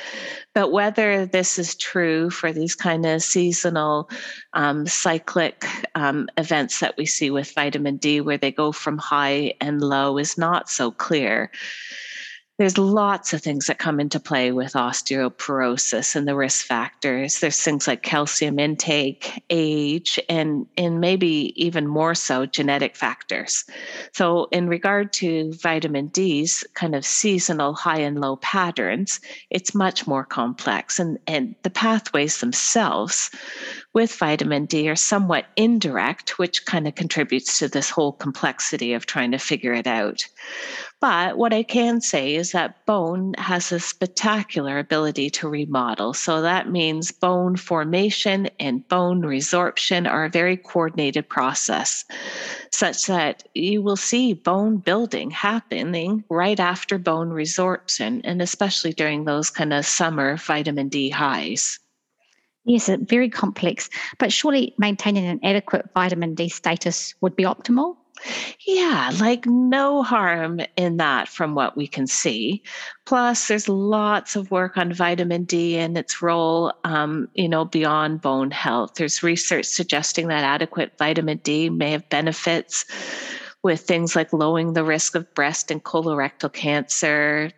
But 0.54 0.72
whether 0.72 1.26
this 1.26 1.58
is 1.58 1.76
true 1.76 2.30
for 2.30 2.54
these 2.54 2.76
kind 2.76 3.06
of 3.06 3.24
seasonal 3.24 4.10
um, 4.54 4.86
cyclic 4.86 5.66
um, 5.96 6.30
events 6.38 6.80
that 6.80 6.96
we 6.98 7.06
see 7.06 7.30
with 7.32 7.54
vitamin 7.54 7.98
D, 7.98 8.22
where 8.22 8.38
they 8.38 8.52
go 8.52 8.72
from 8.72 8.98
high 8.98 9.54
and 9.60 9.82
low, 9.82 10.18
is 10.18 10.38
not 10.38 10.70
so 10.70 10.92
clear 10.92 11.52
there's 12.58 12.78
lots 12.78 13.34
of 13.34 13.42
things 13.42 13.68
that 13.68 13.80
come 13.80 14.00
into 14.00 14.20
play 14.20 14.52
with 14.54 14.74
osteoporosis 14.74 16.16
and 16.16 16.26
the 16.26 16.36
risk 16.36 16.66
factors. 16.66 17.40
There's 17.40 17.62
things 17.62 17.86
like 17.86 18.02
calcium 18.02 18.60
intake, 18.60 19.44
age, 19.50 20.18
and, 20.30 20.66
and 20.78 21.02
maybe 21.02 21.54
even 21.62 21.86
more 21.86 22.16
so 22.16 22.46
genetic 22.46 22.96
factors. 22.96 23.66
So, 24.14 24.48
in 24.52 24.70
regard 24.70 25.12
to 25.14 25.52
vitamin 25.54 26.08
D's 26.08 26.64
kind 26.76 26.96
of 26.96 27.06
seasonal 27.06 27.74
high 27.74 28.00
and 28.00 28.22
low 28.22 28.38
patterns, 28.38 29.20
it's 29.50 29.76
much 29.76 30.08
more 30.08 30.24
complex. 30.24 30.98
And, 30.98 31.20
and 31.28 31.56
the 31.64 31.70
pathways 31.70 32.40
themselves 32.40 33.32
with 33.96 34.14
vitamin 34.14 34.66
D 34.66 34.90
are 34.90 34.96
somewhat 34.96 35.46
indirect, 35.56 36.38
which 36.38 36.66
kind 36.66 36.86
of 36.86 36.96
contributes 36.96 37.58
to 37.60 37.70
this 37.70 37.90
whole 37.90 38.12
complexity 38.12 38.94
of 38.94 39.06
trying 39.06 39.32
to 39.32 39.40
figure 39.40 39.74
it 39.74 39.88
out. 39.88 40.22
But 41.00 41.38
what 41.38 41.54
I 41.54 41.64
can 41.64 42.02
say 42.02 42.36
is 42.36 42.52
that 42.52 42.86
bone 42.86 43.36
has 43.38 43.72
a 43.72 43.80
spectacular 43.80 44.80
ability 44.80 45.30
to 45.32 45.48
remodel. 45.48 46.14
So 46.14 46.42
that 46.42 46.70
means 46.70 47.14
bone 47.14 47.56
formation 47.56 48.50
and 48.60 48.86
bone 48.90 49.22
resorption 49.22 50.12
are 50.12 50.26
a 50.26 50.30
very 50.30 50.58
coordinated 50.58 51.30
process, 51.30 52.04
such 52.72 53.06
that 53.06 53.48
you 53.54 53.82
will 53.82 53.96
see 53.96 54.34
bone 54.34 54.78
building 54.78 55.32
happening 55.32 56.26
right 56.30 56.60
after 56.60 56.98
bone 56.98 57.30
resorption, 57.30 58.20
and 58.26 58.42
especially 58.42 58.92
during 58.92 59.24
those 59.24 59.50
kind 59.50 59.72
of 59.72 59.86
summer 59.86 60.36
vitamin 60.36 60.90
D 60.90 61.10
highs. 61.10 61.80
Yes, 62.66 62.90
very 63.04 63.30
complex, 63.30 63.90
but 64.18 64.34
surely 64.34 64.74
maintaining 64.78 65.26
an 65.26 65.40
adequate 65.44 65.88
vitamin 65.94 66.34
D 66.34 66.50
status 66.50 67.14
would 67.22 67.36
be 67.36 67.44
optimal. 67.44 67.96
Yeah, 68.66 69.12
like 69.20 69.46
no 69.46 70.02
harm 70.02 70.62
in 70.78 70.98
that 70.98 71.28
from 71.28 71.54
what 71.54 71.78
we 71.78 71.86
can 71.86 72.08
see. 72.08 72.64
Plus, 73.06 73.48
there's 73.48 73.70
lots 73.70 74.36
of 74.36 74.50
work 74.50 74.78
on 74.78 74.94
vitamin 74.94 75.44
D 75.44 75.78
and 75.78 75.98
its 75.98 76.22
role, 76.22 76.74
um, 76.86 77.28
you 77.36 77.48
know, 77.48 77.66
beyond 77.66 78.22
bone 78.22 78.52
health. 78.52 78.96
There's 78.96 79.22
research 79.22 79.66
suggesting 79.66 80.28
that 80.30 80.44
adequate 80.44 80.98
vitamin 80.98 81.40
D 81.44 81.70
may 81.70 81.92
have 81.92 82.10
benefits 82.10 82.86
with 83.66 83.82
things 83.82 84.16
like 84.16 84.32
lowering 84.32 84.74
the 84.74 84.84
risk 84.84 85.16
of 85.16 85.34
breast 85.34 85.72
and 85.72 85.84
colorectal 85.84 86.54
cancer, 86.54 87.50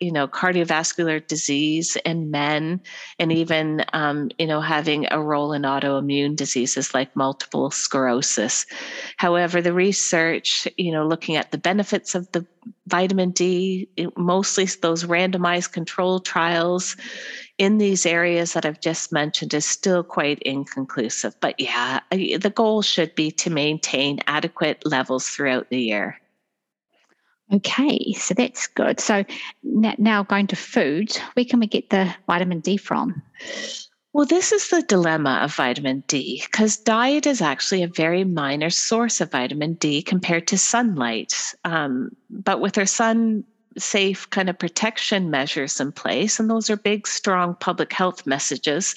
you 0.00 0.10
know, 0.10 0.26
cardiovascular 0.26 1.24
disease 1.24 1.96
in 2.04 2.32
men, 2.32 2.80
and 3.20 3.30
even, 3.30 3.84
um, 3.92 4.28
you 4.40 4.46
know, 4.48 4.60
having 4.60 5.06
a 5.12 5.22
role 5.22 5.52
in 5.52 5.62
autoimmune 5.62 6.34
diseases 6.34 6.94
like 6.94 7.14
multiple 7.14 7.70
sclerosis. 7.70 8.66
However, 9.18 9.62
the 9.62 9.72
research, 9.72 10.66
you 10.78 10.90
know, 10.90 11.06
looking 11.06 11.36
at 11.36 11.52
the 11.52 11.58
benefits 11.58 12.16
of 12.16 12.26
the 12.32 12.44
vitamin 12.88 13.30
D, 13.30 13.88
mostly 14.16 14.64
those 14.64 15.04
randomized 15.04 15.70
control 15.70 16.18
trials, 16.18 16.96
in 17.62 17.78
these 17.78 18.04
areas 18.04 18.54
that 18.54 18.66
I've 18.66 18.80
just 18.80 19.12
mentioned 19.12 19.54
is 19.54 19.64
still 19.64 20.02
quite 20.02 20.40
inconclusive. 20.40 21.36
But 21.40 21.60
yeah, 21.60 22.00
the 22.10 22.52
goal 22.52 22.82
should 22.82 23.14
be 23.14 23.30
to 23.30 23.50
maintain 23.50 24.18
adequate 24.26 24.82
levels 24.84 25.28
throughout 25.28 25.70
the 25.70 25.80
year. 25.80 26.20
Okay, 27.54 28.14
so 28.14 28.34
that's 28.34 28.66
good. 28.66 28.98
So 28.98 29.24
now 29.62 30.24
going 30.24 30.48
to 30.48 30.56
food, 30.56 31.16
where 31.34 31.44
can 31.44 31.60
we 31.60 31.68
get 31.68 31.90
the 31.90 32.12
vitamin 32.26 32.58
D 32.58 32.76
from? 32.76 33.22
Well, 34.12 34.26
this 34.26 34.50
is 34.50 34.68
the 34.68 34.82
dilemma 34.82 35.40
of 35.42 35.54
vitamin 35.54 36.02
D 36.08 36.42
because 36.44 36.76
diet 36.76 37.26
is 37.26 37.40
actually 37.40 37.84
a 37.84 37.88
very 37.88 38.24
minor 38.24 38.70
source 38.70 39.20
of 39.20 39.30
vitamin 39.30 39.74
D 39.74 40.02
compared 40.02 40.48
to 40.48 40.58
sunlight. 40.58 41.54
Um, 41.64 42.10
but 42.28 42.60
with 42.60 42.76
our 42.76 42.86
sun 42.86 43.44
safe 43.78 44.28
kind 44.30 44.48
of 44.48 44.58
protection 44.58 45.30
measures 45.30 45.80
in 45.80 45.92
place. 45.92 46.38
And 46.38 46.50
those 46.50 46.70
are 46.70 46.76
big, 46.76 47.06
strong 47.06 47.54
public 47.54 47.92
health 47.92 48.26
messages 48.26 48.94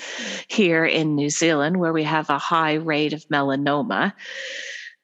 here 0.47 0.85
in 0.85 1.15
New 1.15 1.29
Zealand, 1.29 1.77
where 1.77 1.93
we 1.93 2.03
have 2.03 2.29
a 2.29 2.37
high 2.37 2.73
rate 2.73 3.13
of 3.13 3.27
melanoma. 3.29 4.13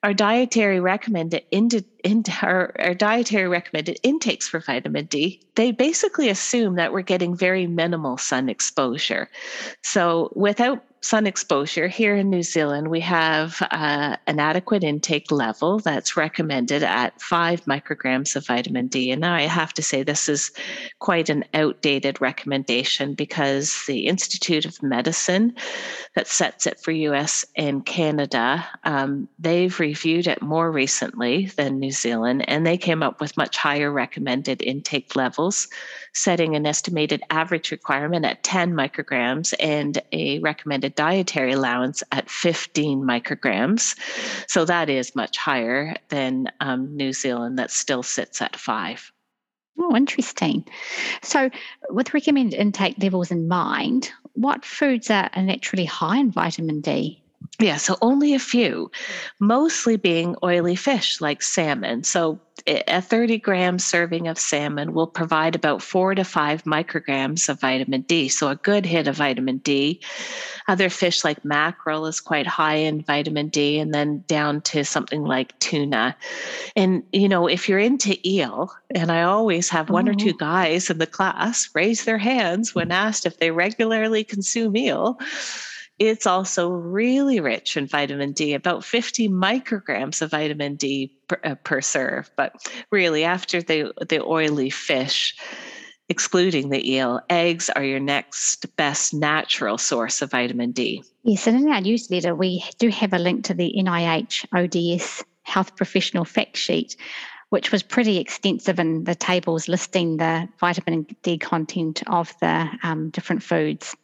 Our 0.02 0.12
dietary 0.12 0.80
recommended 0.80 1.44
in, 1.52 1.70
our, 2.42 2.74
our 2.80 2.94
dietary 2.94 3.46
recommended 3.46 4.00
intakes 4.02 4.48
for 4.48 4.58
vitamin 4.58 5.04
D, 5.06 5.40
they 5.54 5.70
basically 5.70 6.28
assume 6.28 6.74
that 6.74 6.92
we're 6.92 7.02
getting 7.02 7.36
very 7.36 7.68
minimal 7.68 8.18
sun 8.18 8.48
exposure. 8.48 9.28
So 9.82 10.32
without 10.34 10.84
sun 11.02 11.26
exposure 11.26 11.88
here 11.88 12.14
in 12.14 12.30
New 12.30 12.44
Zealand, 12.44 12.88
we 12.88 13.00
have 13.00 13.60
uh, 13.72 14.16
an 14.28 14.38
adequate 14.38 14.84
intake 14.84 15.32
level 15.32 15.80
that's 15.80 16.16
recommended 16.16 16.84
at 16.84 17.20
five 17.20 17.64
micrograms 17.64 18.36
of 18.36 18.46
vitamin 18.46 18.86
D. 18.86 19.10
And 19.10 19.20
now 19.20 19.34
I 19.34 19.42
have 19.42 19.72
to 19.74 19.82
say 19.82 20.02
this 20.02 20.28
is 20.28 20.52
quite 21.00 21.28
an 21.28 21.44
outdated 21.54 22.20
recommendation 22.20 23.14
because 23.14 23.82
the 23.88 24.06
Institute 24.06 24.64
of 24.64 24.80
Medicine 24.80 25.54
that 26.14 26.28
sets 26.28 26.66
it 26.68 26.78
for 26.78 26.92
US 26.92 27.44
and 27.56 27.84
Canada, 27.84 28.64
um, 28.84 29.28
they've 29.40 29.78
reviewed 29.80 30.28
it 30.28 30.40
more 30.40 30.70
recently 30.70 31.46
than 31.56 31.80
New 31.80 31.90
Zealand, 31.90 32.48
and 32.48 32.64
they 32.64 32.78
came 32.78 33.02
up 33.02 33.20
with 33.20 33.36
much 33.36 33.56
higher 33.56 33.90
recommended 33.90 34.62
intake 34.62 35.16
levels, 35.16 35.66
setting 36.14 36.54
an 36.54 36.64
estimated 36.64 37.22
average 37.30 37.72
requirement 37.72 38.24
at 38.24 38.44
10 38.44 38.72
micrograms 38.72 39.52
and 39.58 40.00
a 40.12 40.38
recommended 40.38 40.91
dietary 40.94 41.52
allowance 41.52 42.02
at 42.12 42.30
15 42.30 43.02
micrograms. 43.02 43.96
So 44.48 44.64
that 44.64 44.88
is 44.88 45.14
much 45.14 45.36
higher 45.36 45.96
than 46.08 46.48
um, 46.60 46.96
New 46.96 47.12
Zealand, 47.12 47.58
that 47.58 47.70
still 47.70 48.02
sits 48.02 48.40
at 48.42 48.56
five. 48.56 49.12
Oh, 49.78 49.96
interesting. 49.96 50.66
So, 51.22 51.48
with 51.88 52.12
recommended 52.12 52.58
intake 52.58 52.96
levels 52.98 53.30
in 53.30 53.48
mind, 53.48 54.12
what 54.34 54.64
foods 54.64 55.10
are 55.10 55.30
naturally 55.36 55.86
high 55.86 56.18
in 56.18 56.30
vitamin 56.30 56.80
D? 56.82 57.21
Yeah, 57.58 57.76
so 57.76 57.96
only 58.02 58.34
a 58.34 58.38
few, 58.38 58.90
mostly 59.38 59.96
being 59.96 60.36
oily 60.42 60.76
fish 60.76 61.20
like 61.20 61.42
salmon. 61.42 62.02
So 62.02 62.40
a 62.66 63.00
30 63.00 63.38
gram 63.38 63.78
serving 63.78 64.28
of 64.28 64.38
salmon 64.38 64.92
will 64.92 65.06
provide 65.06 65.54
about 65.54 65.82
four 65.82 66.14
to 66.14 66.24
five 66.24 66.62
micrograms 66.64 67.48
of 67.48 67.60
vitamin 67.60 68.02
D. 68.02 68.28
So 68.28 68.48
a 68.48 68.56
good 68.56 68.86
hit 68.86 69.08
of 69.08 69.16
vitamin 69.16 69.58
D. 69.58 70.00
Other 70.68 70.88
fish 70.88 71.24
like 71.24 71.44
mackerel 71.44 72.06
is 72.06 72.20
quite 72.20 72.46
high 72.46 72.76
in 72.76 73.02
vitamin 73.02 73.48
D, 73.48 73.78
and 73.78 73.92
then 73.92 74.22
down 74.28 74.60
to 74.62 74.84
something 74.84 75.24
like 75.24 75.58
tuna. 75.58 76.16
And, 76.76 77.02
you 77.12 77.28
know, 77.28 77.48
if 77.48 77.68
you're 77.68 77.78
into 77.78 78.16
eel, 78.26 78.72
and 78.94 79.10
I 79.10 79.22
always 79.22 79.68
have 79.70 79.90
one 79.90 80.08
oh. 80.08 80.12
or 80.12 80.14
two 80.14 80.28
mm-hmm. 80.28 80.38
guys 80.38 80.90
in 80.90 80.98
the 80.98 81.06
class 81.06 81.68
raise 81.74 82.04
their 82.04 82.18
hands 82.18 82.74
when 82.74 82.92
asked 82.92 83.26
if 83.26 83.38
they 83.38 83.50
regularly 83.50 84.22
consume 84.22 84.76
eel 84.76 85.18
it's 86.08 86.26
also 86.26 86.68
really 86.68 87.40
rich 87.40 87.76
in 87.76 87.86
vitamin 87.86 88.32
D, 88.32 88.54
about 88.54 88.84
50 88.84 89.28
micrograms 89.28 90.20
of 90.22 90.30
vitamin 90.30 90.74
D 90.74 91.16
per, 91.28 91.38
uh, 91.44 91.54
per 91.56 91.80
serve. 91.80 92.30
But 92.36 92.54
really, 92.90 93.24
after 93.24 93.62
the, 93.62 93.92
the 94.08 94.22
oily 94.24 94.70
fish, 94.70 95.36
excluding 96.08 96.68
the 96.70 96.92
eel, 96.92 97.20
eggs 97.30 97.70
are 97.70 97.84
your 97.84 98.00
next 98.00 98.66
best 98.76 99.14
natural 99.14 99.78
source 99.78 100.22
of 100.22 100.30
vitamin 100.30 100.72
D. 100.72 101.04
Yes, 101.22 101.46
and 101.46 101.56
in 101.56 101.68
our 101.68 101.80
newsletter, 101.80 102.34
we 102.34 102.64
do 102.78 102.88
have 102.88 103.12
a 103.12 103.18
link 103.18 103.44
to 103.44 103.54
the 103.54 103.72
NIH 103.78 104.46
ODS 104.54 105.24
Health 105.44 105.76
Professional 105.76 106.24
Fact 106.24 106.56
Sheet, 106.56 106.96
which 107.50 107.70
was 107.70 107.82
pretty 107.82 108.18
extensive 108.18 108.78
in 108.78 109.04
the 109.04 109.14
tables 109.14 109.68
listing 109.68 110.16
the 110.16 110.48
vitamin 110.58 111.06
D 111.22 111.38
content 111.38 112.02
of 112.06 112.34
the 112.40 112.68
um, 112.82 113.10
different 113.10 113.42
foods. 113.42 113.94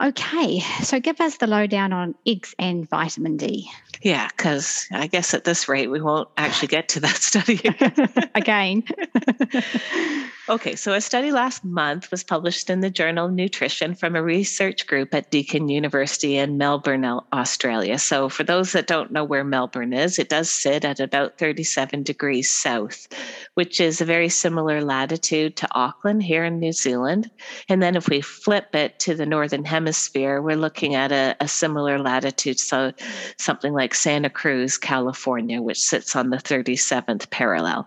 Okay, 0.00 0.60
so 0.82 0.98
give 0.98 1.20
us 1.20 1.36
the 1.36 1.46
lowdown 1.46 1.92
on 1.92 2.14
eggs 2.26 2.54
and 2.58 2.88
vitamin 2.88 3.36
D. 3.36 3.70
Yeah, 4.00 4.28
because 4.28 4.86
I 4.92 5.08
guess 5.08 5.34
at 5.34 5.44
this 5.44 5.68
rate 5.68 5.90
we 5.90 6.00
won't 6.00 6.28
actually 6.38 6.68
get 6.68 6.88
to 6.90 7.00
that 7.00 7.16
study 7.16 7.60
again. 8.34 8.84
Okay, 10.50 10.74
so 10.74 10.92
a 10.94 11.00
study 11.00 11.30
last 11.30 11.64
month 11.64 12.10
was 12.10 12.24
published 12.24 12.70
in 12.70 12.80
the 12.80 12.90
journal 12.90 13.28
Nutrition 13.28 13.94
from 13.94 14.16
a 14.16 14.22
research 14.22 14.84
group 14.88 15.14
at 15.14 15.30
Deakin 15.30 15.68
University 15.68 16.38
in 16.38 16.58
Melbourne, 16.58 17.04
Australia. 17.32 18.00
So, 18.00 18.28
for 18.28 18.42
those 18.42 18.72
that 18.72 18.88
don't 18.88 19.12
know 19.12 19.22
where 19.22 19.44
Melbourne 19.44 19.92
is, 19.92 20.18
it 20.18 20.28
does 20.28 20.50
sit 20.50 20.84
at 20.84 20.98
about 20.98 21.38
37 21.38 22.02
degrees 22.02 22.50
south, 22.50 23.06
which 23.60 23.78
is 23.78 24.00
a 24.00 24.06
very 24.06 24.30
similar 24.30 24.80
latitude 24.80 25.54
to 25.54 25.68
Auckland 25.72 26.22
here 26.22 26.44
in 26.44 26.58
New 26.58 26.72
Zealand. 26.72 27.30
And 27.68 27.82
then, 27.82 27.94
if 27.94 28.08
we 28.08 28.22
flip 28.22 28.74
it 28.74 28.98
to 29.00 29.14
the 29.14 29.26
northern 29.26 29.66
hemisphere, 29.66 30.40
we're 30.40 30.56
looking 30.56 30.94
at 30.94 31.12
a, 31.12 31.36
a 31.40 31.46
similar 31.46 31.98
latitude, 31.98 32.58
so 32.58 32.94
something 33.36 33.74
like 33.74 33.94
Santa 33.94 34.30
Cruz, 34.30 34.78
California, 34.78 35.60
which 35.60 35.78
sits 35.78 36.16
on 36.16 36.30
the 36.30 36.38
37th 36.38 37.28
parallel. 37.28 37.86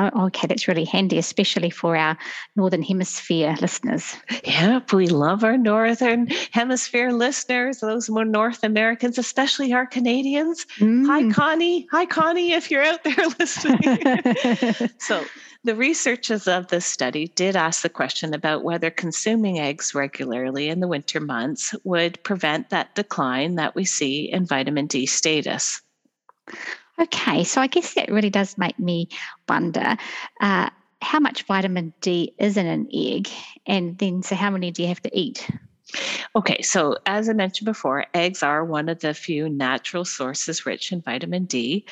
Oh, 0.00 0.26
okay, 0.26 0.46
that's 0.46 0.68
really 0.68 0.84
handy, 0.84 1.18
especially 1.18 1.70
for 1.70 1.96
our 1.96 2.16
Northern 2.54 2.82
Hemisphere 2.82 3.56
listeners. 3.60 4.14
Yep, 4.44 4.92
we 4.92 5.08
love 5.08 5.42
our 5.42 5.58
Northern 5.58 6.28
Hemisphere 6.52 7.10
listeners, 7.10 7.80
those 7.80 8.08
more 8.08 8.24
North 8.24 8.62
Americans, 8.62 9.18
especially 9.18 9.72
our 9.72 9.86
Canadians. 9.86 10.66
Mm. 10.78 11.04
Hi, 11.06 11.32
Connie. 11.32 11.88
Hi, 11.90 12.06
Connie, 12.06 12.52
if 12.52 12.70
you're 12.70 12.84
out 12.84 13.02
there 13.02 13.26
listening. 13.40 14.90
so, 14.98 15.24
the 15.64 15.74
researchers 15.74 16.46
of 16.46 16.68
this 16.68 16.86
study 16.86 17.26
did 17.34 17.56
ask 17.56 17.82
the 17.82 17.88
question 17.88 18.32
about 18.32 18.62
whether 18.62 18.90
consuming 18.90 19.58
eggs 19.58 19.96
regularly 19.96 20.68
in 20.68 20.78
the 20.78 20.86
winter 20.86 21.18
months 21.18 21.74
would 21.82 22.22
prevent 22.22 22.70
that 22.70 22.94
decline 22.94 23.56
that 23.56 23.74
we 23.74 23.84
see 23.84 24.30
in 24.30 24.46
vitamin 24.46 24.86
D 24.86 25.06
status. 25.06 25.82
Okay, 27.00 27.44
so 27.44 27.60
I 27.60 27.68
guess 27.68 27.94
that 27.94 28.10
really 28.10 28.30
does 28.30 28.58
make 28.58 28.78
me 28.78 29.08
wonder 29.48 29.96
uh, 30.40 30.70
how 31.00 31.20
much 31.20 31.44
vitamin 31.44 31.92
D 32.00 32.34
is 32.38 32.56
in 32.56 32.66
an 32.66 32.88
egg, 32.92 33.28
and 33.66 33.96
then 33.98 34.22
so 34.22 34.34
how 34.34 34.50
many 34.50 34.72
do 34.72 34.82
you 34.82 34.88
have 34.88 35.02
to 35.02 35.16
eat? 35.16 35.48
Okay, 36.36 36.60
so 36.60 36.96
as 37.06 37.28
I 37.28 37.32
mentioned 37.32 37.66
before, 37.66 38.04
eggs 38.12 38.42
are 38.42 38.64
one 38.64 38.88
of 38.88 39.00
the 39.00 39.14
few 39.14 39.48
natural 39.48 40.04
sources 40.04 40.66
rich 40.66 40.92
in 40.92 41.00
vitamin 41.00 41.44
D, 41.44 41.86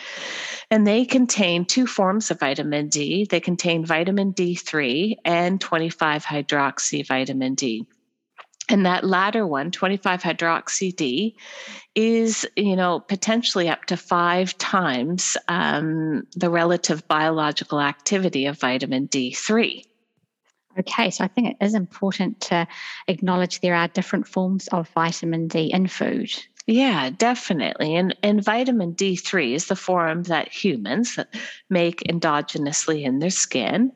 and 0.70 0.86
they 0.86 1.04
contain 1.04 1.64
two 1.64 1.86
forms 1.86 2.30
of 2.30 2.40
vitamin 2.40 2.88
D. 2.88 3.26
They 3.30 3.40
contain 3.40 3.86
vitamin 3.86 4.34
D3 4.34 5.16
and 5.24 5.60
25 5.60 6.24
hydroxy 6.24 7.06
vitamin 7.06 7.54
D 7.54 7.86
and 8.68 8.86
that 8.86 9.04
latter 9.04 9.46
one 9.46 9.70
25 9.70 10.22
hydroxy 10.22 10.94
d 10.94 11.36
is 11.94 12.46
you 12.56 12.76
know 12.76 13.00
potentially 13.00 13.68
up 13.68 13.84
to 13.86 13.96
five 13.96 14.56
times 14.58 15.36
um, 15.48 16.26
the 16.34 16.50
relative 16.50 17.06
biological 17.08 17.80
activity 17.80 18.46
of 18.46 18.58
vitamin 18.58 19.08
d3 19.08 19.84
okay 20.78 21.10
so 21.10 21.24
i 21.24 21.28
think 21.28 21.48
it 21.48 21.64
is 21.64 21.74
important 21.74 22.40
to 22.40 22.66
acknowledge 23.08 23.60
there 23.60 23.74
are 23.74 23.88
different 23.88 24.26
forms 24.26 24.68
of 24.68 24.88
vitamin 24.90 25.48
d 25.48 25.72
in 25.72 25.86
food 25.86 26.30
yeah, 26.66 27.10
definitely. 27.10 27.94
And 27.94 28.16
and 28.24 28.44
vitamin 28.44 28.94
D3 28.94 29.54
is 29.54 29.66
the 29.66 29.76
form 29.76 30.24
that 30.24 30.52
humans 30.52 31.16
make 31.70 32.02
endogenously 32.08 33.04
in 33.04 33.20
their 33.20 33.30
skin. 33.30 33.92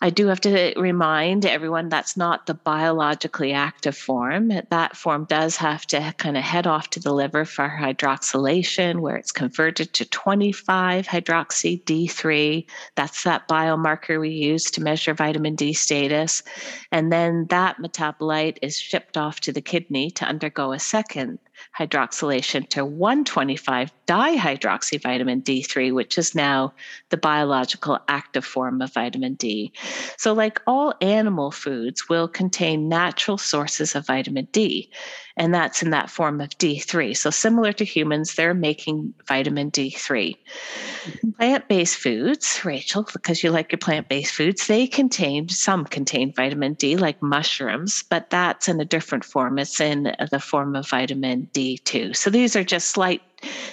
I 0.00 0.10
do 0.10 0.26
have 0.26 0.40
to 0.42 0.74
remind 0.76 1.46
everyone 1.46 1.88
that's 1.88 2.16
not 2.16 2.46
the 2.46 2.54
biologically 2.54 3.52
active 3.52 3.96
form. 3.96 4.52
That 4.70 4.96
form 4.96 5.24
does 5.24 5.56
have 5.56 5.86
to 5.86 6.12
kind 6.18 6.36
of 6.36 6.42
head 6.42 6.66
off 6.66 6.90
to 6.90 7.00
the 7.00 7.12
liver 7.12 7.44
for 7.44 7.68
hydroxylation, 7.68 9.00
where 9.00 9.16
it's 9.16 9.32
converted 9.32 9.92
to 9.94 10.04
25 10.04 11.06
hydroxy 11.06 11.82
D3. 11.84 12.66
That's 12.96 13.22
that 13.22 13.48
biomarker 13.48 14.20
we 14.20 14.30
use 14.30 14.64
to 14.72 14.82
measure 14.82 15.14
vitamin 15.14 15.54
D 15.54 15.72
status. 15.72 16.42
And 16.90 17.12
then 17.12 17.46
that 17.50 17.78
metabolite 17.78 18.58
is 18.62 18.78
shipped 18.78 19.16
off 19.16 19.40
to 19.40 19.52
the 19.52 19.62
kidney 19.62 20.10
to 20.12 20.24
undergo 20.24 20.72
a 20.72 20.80
second 20.80 21.38
hydroxylation 21.78 22.68
to 22.70 22.84
125 22.84 23.92
dihydroxy 24.06 25.00
vitamin 25.00 25.42
D3, 25.42 25.92
which 25.92 26.18
is 26.18 26.34
now 26.34 26.72
the 27.10 27.16
biological 27.16 27.98
active 28.08 28.44
form 28.44 28.80
of 28.82 28.92
vitamin 28.92 29.34
D. 29.34 29.72
So, 30.16 30.32
like 30.32 30.60
all 30.66 30.94
animal 31.00 31.50
foods, 31.50 32.08
will 32.08 32.28
contain 32.28 32.88
natural 32.88 33.38
sources 33.38 33.94
of 33.94 34.06
vitamin 34.06 34.48
D 34.52 34.90
and 35.36 35.52
that's 35.52 35.82
in 35.82 35.90
that 35.90 36.10
form 36.10 36.40
of 36.40 36.50
D3. 36.50 37.16
So, 37.16 37.30
similar 37.30 37.72
to 37.72 37.84
humans, 37.84 38.34
they're 38.34 38.54
making 38.54 39.14
vitamin 39.26 39.70
D3. 39.70 40.36
Mm-hmm. 40.36 41.30
Plant 41.32 41.68
based 41.68 41.96
foods, 41.96 42.60
Rachel, 42.64 43.06
because 43.12 43.42
you 43.42 43.50
like 43.50 43.72
your 43.72 43.78
plant 43.78 44.08
based 44.08 44.34
foods, 44.34 44.66
they 44.66 44.86
contain, 44.86 45.48
some 45.48 45.84
contain 45.84 46.32
vitamin 46.32 46.74
D, 46.74 46.96
like 46.96 47.20
mushrooms, 47.20 48.04
but 48.08 48.30
that's 48.30 48.68
in 48.68 48.80
a 48.80 48.84
different 48.84 49.24
form. 49.24 49.58
It's 49.58 49.80
in 49.80 50.14
the 50.30 50.40
form 50.40 50.76
of 50.76 50.88
vitamin 50.88 51.43
D2. 51.52 52.16
So, 52.16 52.30
these 52.30 52.56
are 52.56 52.64
just 52.64 52.88
slight 52.88 53.22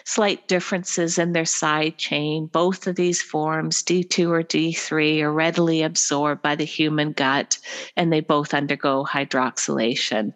slight 0.04 0.48
differences 0.48 1.18
in 1.18 1.34
their 1.34 1.46
side 1.46 1.98
chain. 1.98 2.48
Both 2.48 2.88
of 2.88 2.96
these 2.96 3.22
forms, 3.22 3.84
D2 3.84 4.30
or 4.30 4.44
D3, 4.44 5.22
are 5.22 5.32
readily 5.32 5.82
absorbed 5.82 6.42
by 6.42 6.56
the 6.56 6.66
human 6.66 7.14
gut 7.14 7.58
and 7.96 8.12
they 8.12 8.20
both 8.20 8.54
undergo 8.54 9.06
hydroxylation. 9.06 10.34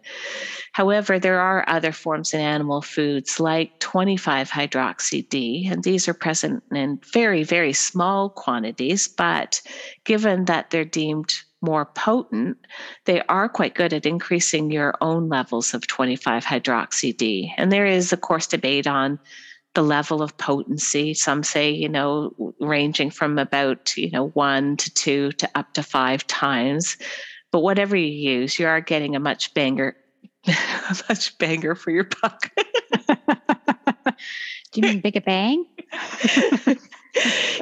However, 0.71 1.19
there 1.19 1.39
are 1.39 1.63
other 1.67 1.91
forms 1.91 2.33
in 2.33 2.41
animal 2.41 2.81
foods 2.81 3.39
like 3.39 3.79
25 3.79 4.49
hydroxy 4.49 5.27
D, 5.27 5.67
and 5.71 5.83
these 5.83 6.07
are 6.07 6.13
present 6.13 6.63
in 6.71 6.99
very, 7.13 7.43
very 7.43 7.73
small 7.73 8.29
quantities, 8.29 9.07
but 9.07 9.61
given 10.03 10.45
that 10.45 10.71
they're 10.71 10.85
deemed 10.85 11.33
more 11.65 11.85
potent, 11.85 12.57
they 13.05 13.21
are 13.23 13.49
quite 13.49 13.75
good 13.75 13.93
at 13.93 14.05
increasing 14.05 14.71
your 14.71 14.95
own 15.01 15.27
levels 15.27 15.73
of 15.73 15.87
25 15.87 16.45
hydroxy 16.45 17.15
D. 17.15 17.53
And 17.57 17.71
there 17.71 17.85
is, 17.85 18.13
of 18.13 18.21
course, 18.21 18.47
debate 18.47 18.87
on 18.87 19.19
the 19.73 19.81
level 19.81 20.21
of 20.21 20.37
potency. 20.37 21.13
Some 21.13 21.43
say, 21.43 21.69
you 21.71 21.89
know, 21.89 22.33
ranging 22.61 23.09
from 23.09 23.37
about, 23.37 23.97
you 23.97 24.09
know, 24.09 24.29
one 24.29 24.77
to 24.77 24.93
two 24.93 25.31
to 25.33 25.49
up 25.55 25.73
to 25.73 25.83
five 25.83 26.25
times. 26.27 26.97
But 27.51 27.59
whatever 27.59 27.95
you 27.95 28.07
use, 28.07 28.57
you 28.57 28.67
are 28.67 28.81
getting 28.81 29.15
a 29.15 29.19
much 29.19 29.53
banger 29.53 29.95
a 30.47 30.95
much 31.09 31.37
banger 31.37 31.75
for 31.75 31.91
your 31.91 32.07
buck. 32.21 32.51
Do 34.71 34.81
you 34.81 34.83
mean 34.83 35.01
bigger 35.01 35.21
bang? 35.21 35.65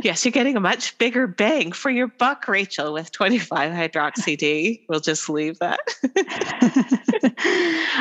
yes, 0.04 0.26
you're 0.26 0.32
getting 0.32 0.58
a 0.58 0.60
much 0.60 0.98
bigger 0.98 1.28
bang 1.28 1.72
for 1.72 1.90
your 1.90 2.08
buck, 2.08 2.48
Rachel, 2.48 2.94
with 2.94 3.12
25 3.12 3.72
hydroxy 3.72 4.38
D. 4.38 4.86
We'll 4.90 5.00
just 5.00 5.30
leave 5.30 5.58
that. 5.60 5.80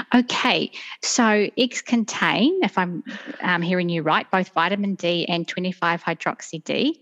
okay, 0.15 0.71
so 1.03 1.49
eggs 1.57 1.81
contain, 1.81 2.59
if 2.63 2.77
I'm 2.77 3.03
um, 3.41 3.63
hearing 3.63 3.89
you 3.89 4.03
right, 4.03 4.31
both 4.31 4.51
vitamin 4.51 4.95
D 4.95 5.27
and 5.27 5.47
25 5.49 6.03
hydroxy 6.03 6.63
D. 6.63 7.01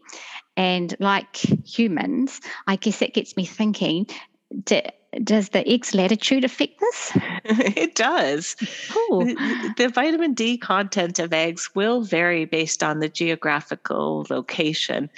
And 0.56 0.94
like 1.00 1.36
humans, 1.66 2.40
I 2.66 2.76
guess 2.76 2.98
that 2.98 3.14
gets 3.14 3.36
me 3.36 3.46
thinking 3.46 4.06
does 5.24 5.48
the 5.50 5.66
eggs 5.66 5.94
latitude 5.94 6.44
affect 6.44 6.78
this? 6.80 7.12
it 7.44 7.94
does. 7.94 8.54
The, 8.54 9.74
the, 9.76 9.88
vitamin 9.88 10.34
D 10.34 10.56
content 10.56 11.18
of 11.18 11.32
eggs 11.32 11.70
will 11.74 12.02
vary 12.02 12.44
based 12.44 12.82
on 12.82 13.00
the 13.00 13.08
geographical 13.08 14.26
location. 14.30 15.10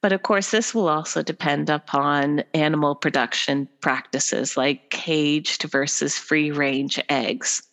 But 0.00 0.12
of 0.12 0.22
course, 0.22 0.50
this 0.50 0.74
will 0.74 0.88
also 0.88 1.22
depend 1.22 1.70
upon 1.70 2.44
animal 2.54 2.94
production 2.94 3.68
practices 3.80 4.56
like 4.56 4.90
caged 4.90 5.64
versus 5.64 6.16
free 6.16 6.50
range 6.50 7.00
eggs. 7.08 7.67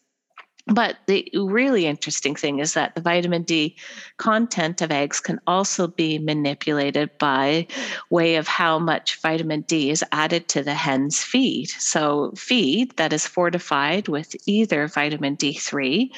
But 0.67 0.97
the 1.06 1.30
really 1.36 1.86
interesting 1.86 2.36
thing 2.36 2.58
is 2.58 2.73
that 2.73 2.95
the 2.95 3.01
vitamin 3.01 3.43
D 3.43 3.75
content 4.17 4.82
of 4.82 4.91
eggs 4.91 5.19
can 5.19 5.39
also 5.45 5.86
be 5.86 6.17
manipulated 6.17 7.15
by 7.19 7.67
way 8.10 8.36
of 8.36 8.47
how 8.47 8.80
much 8.80 9.21
vitamin 9.21 9.62
D 9.62 9.91
is 9.91 10.04
added 10.12 10.47
to 10.49 10.63
the 10.63 10.73
hen's 10.73 11.21
feed. 11.23 11.69
So 11.69 12.32
feed 12.36 12.97
that 12.97 13.13
is 13.13 13.28
fortified 13.28 14.08
with 14.08 14.36
either 14.47 14.88
vitamin 14.88 15.38
D3 15.38 16.10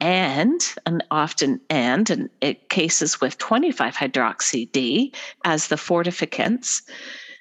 and 0.00 0.60
and 0.84 1.02
often 1.10 1.60
and 1.70 2.28
in 2.40 2.56
cases 2.68 3.20
with 3.20 3.38
25 3.38 3.96
hydroxy 3.96 4.70
D 4.70 5.14
as 5.44 5.68
the 5.68 5.76
fortificants 5.76 6.82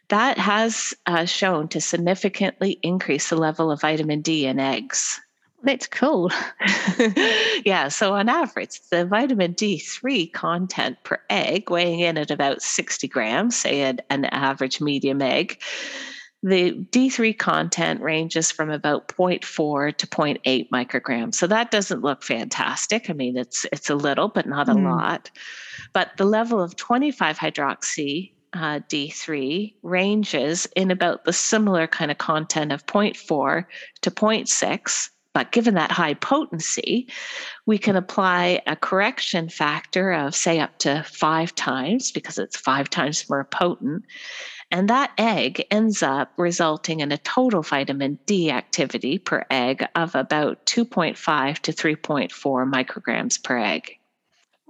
that 0.08 0.38
has 0.38 0.94
uh, 1.06 1.26
shown 1.26 1.68
to 1.68 1.82
significantly 1.82 2.80
increase 2.82 3.30
the 3.30 3.36
level 3.36 3.70
of 3.70 3.82
vitamin 3.82 4.22
D 4.22 4.46
in 4.46 4.60
eggs. 4.60 5.20
That's 5.64 5.88
cool. 5.88 6.32
yeah. 7.66 7.88
So, 7.88 8.14
on 8.14 8.30
average, 8.30 8.80
the 8.92 9.06
vitamin 9.06 9.56
D3 9.56 10.32
content 10.32 10.98
per 11.04 11.20
egg, 11.30 11.72
weighing 11.72 12.00
in 12.00 12.18
at 12.18 12.30
about 12.30 12.62
60 12.62 13.08
grams, 13.08 13.56
say 13.56 13.82
an, 13.82 14.00
an 14.10 14.26
average 14.26 14.80
medium 14.80 15.22
egg, 15.22 15.60
the 16.44 16.74
D3 16.92 17.38
content 17.38 18.02
ranges 18.02 18.52
from 18.52 18.70
about 18.70 19.08
0.4 19.08 19.98
to 19.98 20.08
0.8 20.08 20.70
micrograms. 20.70 21.36
So 21.36 21.48
that 21.48 21.72
doesn't 21.72 22.04
look 22.04 22.24
fantastic. 22.24 23.10
I 23.10 23.14
mean, 23.14 23.36
it's 23.36 23.66
it's 23.72 23.90
a 23.90 23.96
little, 23.96 24.28
but 24.28 24.46
not 24.46 24.70
a 24.70 24.74
mm. 24.74 24.84
lot. 24.84 25.32
But 25.94 26.12
the 26.18 26.26
level 26.26 26.62
of 26.62 26.76
25 26.76 27.40
hydroxy 27.40 28.32
uh, 28.54 28.80
D3 28.88 29.74
ranges 29.82 30.68
in 30.76 30.92
about 30.92 31.26
the 31.26 31.34
similar 31.34 31.88
kind 31.88 32.12
of 32.12 32.20
content 32.20 32.72
of 32.72 32.86
0.4 32.86 33.66
to 34.02 34.12
0.6 34.12 35.10
but 35.38 35.52
given 35.52 35.76
that 35.76 35.92
high 35.92 36.16
potency, 36.16 37.08
we 37.68 37.78
can 37.78 37.96
apply 37.96 38.60
a 38.66 38.76
correction 38.76 39.50
factor 39.50 40.12
of, 40.12 40.34
say, 40.34 40.60
up 40.60 40.76
to 40.80 41.04
five 41.04 41.54
times 41.54 42.12
because 42.12 42.40
it's 42.40 42.58
five 42.58 42.90
times 42.90 43.30
more 43.30 43.44
potent. 43.44 44.04
And 44.72 44.90
that 44.90 45.12
egg 45.20 45.64
ends 45.70 46.02
up 46.02 46.32
resulting 46.38 47.02
in 47.02 47.12
a 47.12 47.20
total 47.20 47.62
vitamin 47.62 48.18
D 48.26 48.50
activity 48.50 49.20
per 49.20 49.46
egg 49.52 49.86
of 49.94 50.16
about 50.16 50.66
2.5 50.66 51.60
to 51.60 51.72
3.4 51.72 52.32
micrograms 52.74 53.44
per 53.44 53.60
egg. 53.60 53.92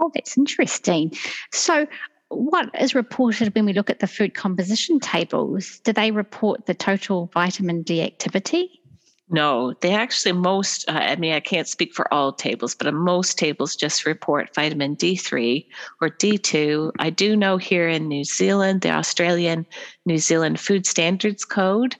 Oh, 0.02 0.12
that's 0.14 0.38
interesting. 0.38 1.14
So, 1.54 1.88
what 2.28 2.70
is 2.78 2.94
reported 2.94 3.56
when 3.56 3.66
we 3.66 3.72
look 3.72 3.90
at 3.90 4.02
the 4.02 4.06
food 4.06 4.34
composition 4.34 5.00
tables? 5.00 5.80
Do 5.86 5.94
they 5.94 6.12
report 6.12 6.66
the 6.66 6.74
total 6.74 7.32
vitamin 7.34 7.84
D 7.84 8.02
activity? 8.04 8.82
No, 9.30 9.74
they 9.82 9.94
actually 9.94 10.32
most, 10.32 10.86
uh, 10.88 10.94
I 10.94 11.18
mean, 11.18 11.34
I 11.34 11.42
can't 11.42 11.68
speak 11.68 11.94
for 11.94 12.12
all 12.14 12.32
tables, 12.32 12.74
but 12.74 12.94
most 12.94 13.38
tables 13.38 13.76
just 13.76 14.06
report 14.06 14.56
vitamin 14.56 14.96
D3 14.96 15.66
or 16.00 16.10
D2. 16.10 16.92
I 17.00 17.10
do 17.10 17.36
know 17.36 17.58
here 17.58 17.90
in 17.90 18.08
New 18.08 18.24
Zealand, 18.24 18.82
the 18.82 18.92
Australian 18.92 19.66
New 20.08 20.18
Zealand 20.18 20.60
Food 20.60 20.88
Standards 20.88 21.44
Code 21.44 21.98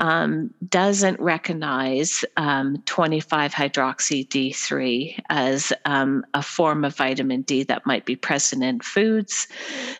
um, 0.00 0.52
doesn't 0.68 1.20
recognize 1.20 2.24
um, 2.36 2.82
25 2.84 3.54
hydroxy 3.54 4.28
D3 4.28 5.20
as 5.30 5.72
um, 5.84 6.26
a 6.34 6.42
form 6.42 6.84
of 6.84 6.96
vitamin 6.96 7.42
D 7.42 7.62
that 7.62 7.86
might 7.86 8.04
be 8.04 8.16
present 8.16 8.64
in 8.64 8.80
foods 8.80 9.46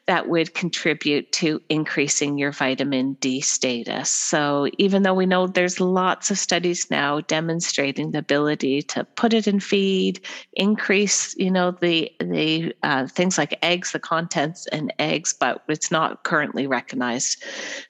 that 0.07 0.29
would 0.29 0.53
contribute 0.55 1.31
to 1.33 1.63
increasing 1.69 2.37
your 2.39 2.51
vitamin 2.51 3.15
D 3.15 3.41
status. 3.41 4.11
So 4.11 4.69
even 4.79 5.05
though 5.05 5.15
we 5.15 5.25
know 5.25 5.47
there's 5.47 5.81
lots 5.81 6.33
of 6.33 6.39
studies 6.39 6.91
now 6.91 7.21
demonstrating 7.21 8.11
the 8.11 8.19
ability 8.19 8.83
to 8.83 9.05
put 9.05 9.33
it 9.33 9.47
in 9.47 9.61
feed, 9.61 10.21
increase, 10.55 11.37
you 11.37 11.53
know, 11.53 11.71
the 11.71 12.11
the 12.19 12.75
uh, 12.83 13.07
things 13.07 13.39
like 13.39 13.57
eggs, 13.63 13.93
the 13.93 14.01
contents 14.01 14.67
in 14.73 14.91
eggs, 14.99 15.33
but 15.33 15.63
it's 15.69 15.93
not 15.93 16.25
currently 16.25 16.67
recognized 16.67 17.44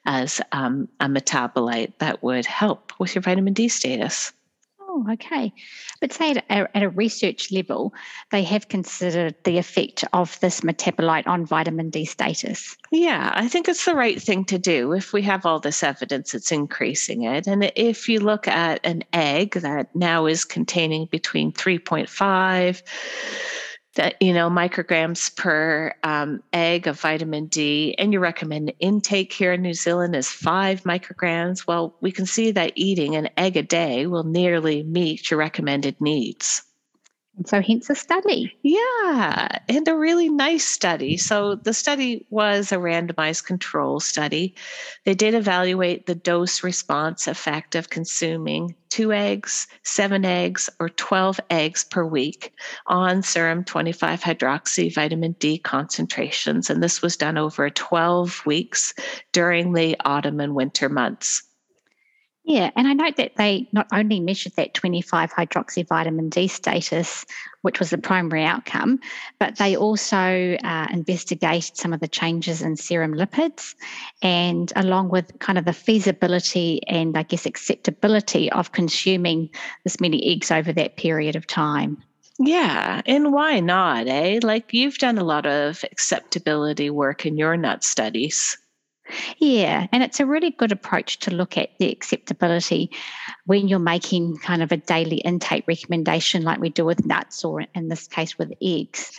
as 0.05 0.41
um, 0.51 0.87
a 0.99 1.07
metabolite 1.07 1.93
that 1.99 2.23
would 2.23 2.45
help 2.45 2.93
with 2.99 3.15
your 3.15 3.21
vitamin 3.21 3.53
D 3.53 3.67
status. 3.67 4.31
Oh, 4.95 5.05
okay. 5.11 5.51
But 5.99 6.13
say 6.13 6.31
at 6.31 6.37
a, 6.49 6.77
at 6.77 6.83
a, 6.83 6.89
research 6.89 7.51
level, 7.51 7.93
they 8.31 8.43
have 8.43 8.69
considered 8.69 9.35
the 9.43 9.57
effect 9.57 10.05
of 10.13 10.39
this 10.39 10.61
metabolite 10.61 11.27
on 11.27 11.45
vitamin 11.45 11.89
D 11.89 12.05
status. 12.05 12.77
Yeah, 12.91 13.33
I 13.35 13.49
think 13.49 13.67
it's 13.67 13.83
the 13.83 13.95
right 13.95 14.21
thing 14.21 14.45
to 14.45 14.57
do 14.57 14.93
if 14.93 15.11
we 15.11 15.21
have 15.23 15.45
all 15.45 15.59
this 15.59 15.83
evidence 15.83 16.33
it's 16.33 16.51
increasing 16.51 17.23
it. 17.23 17.45
And 17.45 17.69
if 17.75 18.07
you 18.07 18.21
look 18.21 18.47
at 18.47 18.79
an 18.85 19.03
egg 19.11 19.55
that 19.55 19.93
now 19.93 20.27
is 20.27 20.45
containing 20.45 21.07
between 21.07 21.51
3.5 21.51 22.81
that 23.95 24.21
you 24.21 24.33
know 24.33 24.49
micrograms 24.49 25.35
per 25.35 25.93
um, 26.03 26.41
egg 26.53 26.87
of 26.87 26.99
vitamin 26.99 27.47
D, 27.47 27.95
and 27.97 28.13
your 28.13 28.21
recommended 28.21 28.75
intake 28.79 29.33
here 29.33 29.53
in 29.53 29.61
New 29.61 29.73
Zealand 29.73 30.15
is 30.15 30.29
five 30.29 30.83
micrograms. 30.83 31.65
Well, 31.67 31.95
we 32.01 32.11
can 32.11 32.25
see 32.25 32.51
that 32.51 32.73
eating 32.75 33.15
an 33.15 33.29
egg 33.37 33.57
a 33.57 33.63
day 33.63 34.05
will 34.07 34.23
nearly 34.23 34.83
meet 34.83 35.31
your 35.31 35.39
recommended 35.39 35.99
needs. 35.99 36.64
So, 37.43 37.61
hence 37.61 37.89
a 37.89 37.95
study. 37.95 38.57
Yeah, 38.63 39.47
and 39.67 39.87
a 39.87 39.97
really 39.97 40.29
nice 40.29 40.65
study. 40.65 41.17
So, 41.17 41.55
the 41.55 41.73
study 41.73 42.25
was 42.29 42.71
a 42.71 42.77
randomized 42.77 43.45
control 43.45 43.99
study. 43.99 44.55
They 45.03 45.15
did 45.15 45.33
evaluate 45.33 46.05
the 46.05 46.15
dose 46.15 46.63
response 46.63 47.27
effect 47.27 47.75
of 47.75 47.89
consuming 47.89 48.73
two 48.89 49.11
eggs, 49.11 49.67
seven 49.83 50.23
eggs, 50.23 50.69
or 50.79 50.87
12 50.87 51.41
eggs 51.49 51.83
per 51.83 52.05
week 52.05 52.53
on 52.87 53.21
serum 53.21 53.65
25 53.65 54.21
hydroxy 54.21 54.93
vitamin 54.93 55.33
D 55.33 55.57
concentrations. 55.57 56.69
And 56.69 56.81
this 56.81 57.01
was 57.01 57.17
done 57.17 57.37
over 57.37 57.69
12 57.69 58.45
weeks 58.45 58.93
during 59.33 59.73
the 59.73 59.97
autumn 60.05 60.39
and 60.39 60.55
winter 60.55 60.87
months. 60.87 61.43
Yeah, 62.47 62.69
and 62.75 62.87
I 62.87 62.93
note 62.93 63.15
that 63.15 63.37
they 63.37 63.67
not 63.71 63.87
only 63.91 64.19
measured 64.19 64.53
that 64.55 64.75
25 64.75 65.33
hydroxy 65.33 65.87
vitamin 65.87 66.29
D 66.29 66.47
status, 66.47 67.25
which 67.63 67.79
was 67.79 67.89
the 67.89 67.97
primary 67.97 68.43
outcome, 68.43 68.99
but 69.39 69.57
they 69.57 69.75
also 69.75 70.55
uh, 70.63 70.87
investigated 70.91 71.75
some 71.75 71.91
of 71.91 72.01
the 72.01 72.07
changes 72.07 72.61
in 72.61 72.75
serum 72.75 73.15
lipids 73.15 73.73
and 74.21 74.71
along 74.75 75.09
with 75.09 75.39
kind 75.39 75.57
of 75.57 75.65
the 75.65 75.73
feasibility 75.73 76.81
and 76.87 77.17
I 77.17 77.23
guess 77.23 77.47
acceptability 77.47 78.51
of 78.51 78.73
consuming 78.73 79.49
this 79.83 79.99
many 79.99 80.31
eggs 80.31 80.51
over 80.51 80.71
that 80.71 80.97
period 80.97 81.35
of 81.35 81.47
time. 81.47 82.03
Yeah, 82.37 83.01
and 83.07 83.33
why 83.33 83.59
not, 83.59 84.07
eh? 84.07 84.39
Like 84.43 84.71
you've 84.71 84.99
done 84.99 85.17
a 85.17 85.23
lot 85.23 85.47
of 85.47 85.83
acceptability 85.91 86.91
work 86.91 87.25
in 87.25 87.37
your 87.37 87.57
nut 87.57 87.83
studies. 87.83 88.55
Yeah, 89.37 89.87
and 89.91 90.01
it's 90.03 90.19
a 90.19 90.25
really 90.25 90.51
good 90.51 90.71
approach 90.71 91.19
to 91.19 91.31
look 91.31 91.57
at 91.57 91.69
the 91.77 91.91
acceptability 91.91 92.91
when 93.45 93.67
you're 93.67 93.79
making 93.79 94.37
kind 94.37 94.63
of 94.63 94.71
a 94.71 94.77
daily 94.77 95.17
intake 95.17 95.65
recommendation, 95.67 96.43
like 96.43 96.59
we 96.59 96.69
do 96.69 96.85
with 96.85 97.05
nuts 97.05 97.43
or 97.43 97.61
in 97.75 97.89
this 97.89 98.07
case 98.07 98.37
with 98.37 98.51
eggs. 98.61 99.11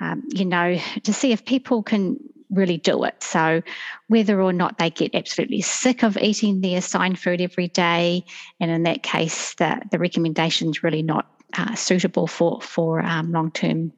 Um, 0.00 0.22
you 0.28 0.44
know, 0.44 0.78
to 1.04 1.12
see 1.12 1.32
if 1.32 1.44
people 1.44 1.82
can 1.82 2.18
really 2.50 2.76
do 2.76 3.04
it. 3.04 3.22
So, 3.22 3.62
whether 4.08 4.40
or 4.40 4.52
not 4.52 4.78
they 4.78 4.90
get 4.90 5.14
absolutely 5.14 5.62
sick 5.62 6.02
of 6.02 6.16
eating 6.18 6.60
their 6.60 6.78
assigned 6.78 7.18
food 7.18 7.40
every 7.40 7.68
day, 7.68 8.24
and 8.58 8.70
in 8.70 8.82
that 8.82 9.02
case, 9.02 9.54
the, 9.54 9.80
the 9.90 9.98
recommendation 9.98 10.70
is 10.70 10.82
really 10.82 11.02
not 11.02 11.30
uh, 11.56 11.74
suitable 11.74 12.26
for, 12.26 12.60
for 12.60 13.00
um, 13.00 13.32
long 13.32 13.50
term 13.50 13.92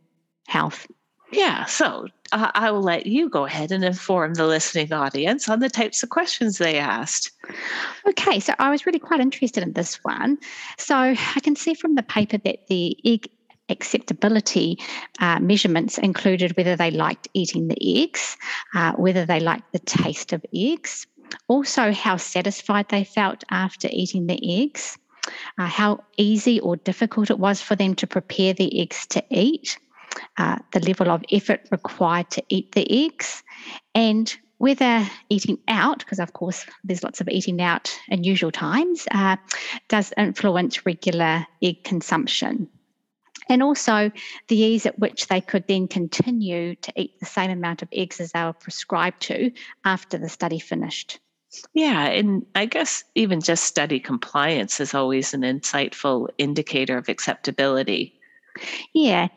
health. 0.47 0.87
Yeah, 1.33 1.65
so 1.65 2.09
uh, 2.33 2.51
I 2.55 2.71
will 2.71 2.83
let 2.83 3.07
you 3.07 3.31
go 3.31 3.47
ahead 3.47 3.73
and 3.73 3.83
inform 3.83 4.35
the 4.35 4.47
listening 4.47 4.93
audience 4.93 5.49
on 5.49 5.61
the 5.61 5.71
types 5.71 6.03
of 6.03 6.11
questions 6.11 6.59
they 6.59 6.79
asked. 6.79 7.33
Okay, 8.07 8.39
so 8.39 8.55
I 8.59 8.71
was 8.71 8.85
really 8.85 8.99
quite 8.99 9.21
interested 9.21 9.63
in 9.63 9.73
this 9.73 9.97
one. 10.05 10.37
So 10.77 10.95
I 10.95 11.41
can 11.43 11.57
see 11.57 11.73
from 11.73 11.95
the 11.95 12.03
paper 12.03 12.37
that 12.37 12.67
the 12.69 12.97
egg 13.07 13.29
acceptability 13.71 14.79
uh, 15.21 15.41
measurements 15.41 15.97
included 15.97 16.55
whether 16.59 16.77
they 16.77 16.91
liked 16.91 17.29
eating 17.33 17.69
the 17.69 18.03
eggs, 18.03 18.37
uh, 18.75 18.93
whether 18.93 19.25
they 19.25 19.41
liked 19.41 19.73
the 19.73 19.79
taste 19.79 20.35
of 20.35 20.45
eggs, 20.55 21.07
also 21.49 21.93
how 21.93 22.19
satisfied 22.19 22.91
they 22.91 23.05
felt 23.05 23.43
after 23.51 23.89
eating 23.91 24.27
the 24.27 24.63
eggs, 24.63 24.99
uh, 25.57 25.65
how 25.65 26.05
easy 26.19 26.61
or 26.61 26.77
difficult 26.77 27.31
it 27.31 27.39
was 27.39 27.63
for 27.63 27.75
them 27.75 27.95
to 27.95 28.07
prepare 28.07 28.53
the 28.53 28.83
eggs 28.83 29.07
to 29.07 29.25
eat 29.31 29.79
uh, 30.39 30.59
the 30.73 30.81
level 30.81 31.11
of 31.11 31.23
effort 31.31 31.61
required 31.71 32.31
to 32.31 32.43
eat 32.49 32.73
the 32.73 33.07
eggs, 33.07 33.43
and 33.95 34.37
whether 34.59 35.05
eating 35.29 35.59
out, 35.67 35.99
because 35.99 36.21
of 36.21 36.35
course 36.35 36.65
there's 36.85 37.03
lots 37.03 37.21
of 37.21 37.29
eating 37.29 37.61
out 37.61 37.93
in 38.09 38.23
usual 38.23 38.53
times, 38.53 39.09
uh, 39.11 39.37
does 39.89 40.13
influence 40.17 40.87
regular 40.87 41.45
egg 41.63 41.83
consumption. 41.83 42.69
And 43.49 43.61
also 43.61 44.13
the 44.47 44.57
ease 44.57 44.87
at 44.87 44.99
which 45.01 45.27
they 45.27 45.41
could 45.41 45.67
then 45.67 45.89
continue 45.89 46.77
to 46.77 46.93
eat 46.95 47.19
the 47.19 47.27
same 47.27 47.51
amount 47.51 47.83
of 47.83 47.89
eggs 47.93 48.21
as 48.21 48.31
they 48.31 48.45
were 48.45 48.53
prescribed 48.53 49.21
to 49.23 49.51
after 49.85 50.17
the 50.17 50.29
study 50.29 50.61
finished. 50.61 51.19
Yeah, 51.75 52.07
and 52.07 52.47
I 52.55 52.67
guess 52.67 53.05
even 53.15 53.41
just 53.41 53.65
study 53.65 54.01
compliance 54.01 54.81
is 54.81 54.95
always 54.95 55.35
an 55.35 55.43
insightful 55.43 56.29
indicator 56.39 56.97
of 56.97 57.09
acceptability. 57.09 58.19
Yeah, 58.95 59.29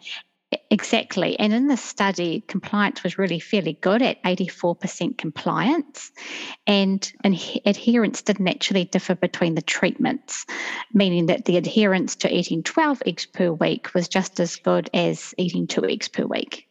Exactly. 0.70 1.40
And 1.40 1.54
in 1.54 1.68
the 1.68 1.78
study, 1.78 2.44
compliance 2.48 3.04
was 3.04 3.18
really 3.18 3.40
fairly 3.40 3.74
good 3.74 4.02
at 4.02 4.22
84% 4.24 5.18
compliance. 5.18 6.12
And, 6.68 7.12
adherence 7.66 8.22
didn't 8.22 8.48
actually 8.48 8.86
differ 8.86 9.16
between 9.16 9.56
the 9.56 9.62
treatments, 9.62 10.46
meaning 10.94 11.28
that 11.28 11.46
the 11.46 11.58
adherence 11.58 12.16
to 12.18 12.34
eating 12.34 12.64
12 12.64 13.04
eggs 13.06 13.26
per 13.26 13.52
week 13.52 13.94
was 13.94 14.08
just 14.08 14.40
as 14.40 14.56
good 14.58 14.90
as 14.94 15.34
eating 15.38 15.68
two 15.68 15.86
eggs 15.86 16.08
per 16.08 16.26
week. 16.26 16.65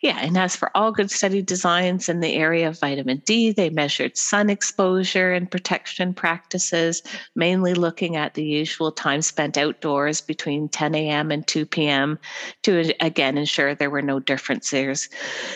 Yeah, 0.00 0.18
and 0.20 0.36
as 0.36 0.54
for 0.54 0.70
all 0.76 0.92
good 0.92 1.10
study 1.10 1.42
designs 1.42 2.08
in 2.08 2.20
the 2.20 2.34
area 2.34 2.68
of 2.68 2.78
vitamin 2.78 3.22
D, 3.24 3.52
they 3.52 3.70
measured 3.70 4.16
sun 4.16 4.50
exposure 4.50 5.32
and 5.32 5.50
protection 5.50 6.12
practices, 6.12 7.02
mainly 7.34 7.74
looking 7.74 8.16
at 8.16 8.34
the 8.34 8.44
usual 8.44 8.92
time 8.92 9.22
spent 9.22 9.56
outdoors 9.56 10.20
between 10.20 10.68
10 10.68 10.94
a.m. 10.94 11.30
and 11.30 11.46
2 11.46 11.66
p.m. 11.66 12.18
to 12.62 12.92
again 13.00 13.38
ensure 13.38 13.74
there 13.74 13.90
were 13.90 14.02
no 14.02 14.20
differences 14.20 15.08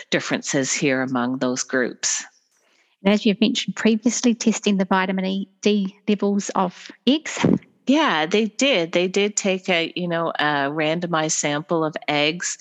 differences 0.09 0.73
here 0.73 1.01
among 1.01 1.37
those 1.37 1.63
groups. 1.63 2.23
And 3.03 3.13
as 3.13 3.25
you've 3.25 3.39
mentioned 3.39 3.75
previously, 3.75 4.33
testing 4.33 4.77
the 4.77 4.85
vitamin 4.85 5.45
D 5.61 5.95
levels 6.07 6.49
of 6.55 6.91
eggs 7.07 7.45
yeah, 7.89 8.27
they 8.27 8.45
did. 8.45 8.91
They 8.91 9.07
did 9.07 9.35
take 9.35 9.67
a, 9.67 9.91
you 9.95 10.07
know, 10.07 10.29
a 10.39 10.69
randomized 10.69 11.31
sample 11.31 11.83
of 11.83 11.95
eggs 12.07 12.59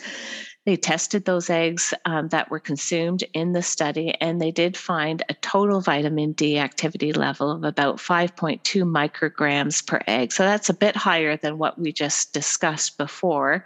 they 0.69 0.77
tested 0.77 1.25
those 1.25 1.49
eggs 1.49 1.95
um, 2.05 2.29
that 2.29 2.51
were 2.51 2.61
consumed 2.61 3.25
in 3.33 3.53
the 3.53 3.63
study, 3.63 4.15
and 4.21 4.39
they 4.39 4.51
did 4.51 4.77
find 4.77 5.23
a 5.31 5.35
total 5.41 5.81
vitamin 5.81 6.33
D 6.33 6.59
activity 6.59 7.15
level 7.15 7.51
of 7.51 7.65
about 7.65 7.97
5.2 7.97 8.61
micrograms 8.85 9.87
per 9.87 9.99
egg. 10.07 10.31
So 10.31 10.43
that's 10.43 10.69
a 10.69 10.75
bit 10.75 10.95
higher 10.95 11.39
than 11.39 11.57
what 11.57 11.79
we 11.79 11.91
just 11.91 12.35
discussed 12.35 12.99
before. 12.99 13.65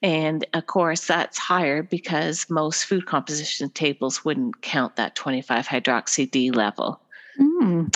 And 0.00 0.46
of 0.54 0.66
course, 0.66 1.08
that's 1.08 1.38
higher 1.38 1.82
because 1.82 2.48
most 2.48 2.84
food 2.84 3.06
composition 3.06 3.68
tables 3.70 4.24
wouldn't 4.24 4.62
count 4.62 4.94
that 4.94 5.16
25 5.16 5.66
hydroxy 5.66 6.30
D 6.30 6.52
level. 6.52 7.00
Mm. 7.40 7.92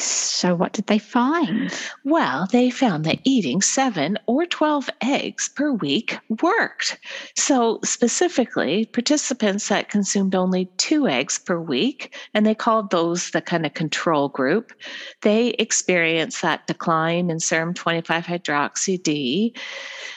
So, 0.00 0.54
what 0.54 0.72
did 0.72 0.86
they 0.86 0.98
find? 0.98 1.72
Well, 2.04 2.46
they 2.52 2.70
found 2.70 3.04
that 3.04 3.18
eating 3.24 3.60
seven 3.60 4.16
or 4.26 4.46
12 4.46 4.88
eggs 5.02 5.48
per 5.48 5.72
week 5.72 6.16
worked. 6.40 7.00
So, 7.34 7.80
specifically, 7.82 8.86
participants 8.86 9.68
that 9.68 9.88
consumed 9.88 10.36
only 10.36 10.66
two 10.76 11.08
eggs 11.08 11.40
per 11.40 11.58
week, 11.60 12.14
and 12.32 12.46
they 12.46 12.54
called 12.54 12.90
those 12.90 13.32
the 13.32 13.40
kind 13.40 13.66
of 13.66 13.74
control 13.74 14.28
group, 14.28 14.72
they 15.22 15.48
experienced 15.58 16.42
that 16.42 16.68
decline 16.68 17.28
in 17.28 17.40
serum 17.40 17.74
25 17.74 18.24
hydroxy 18.24 19.02
D 19.02 19.52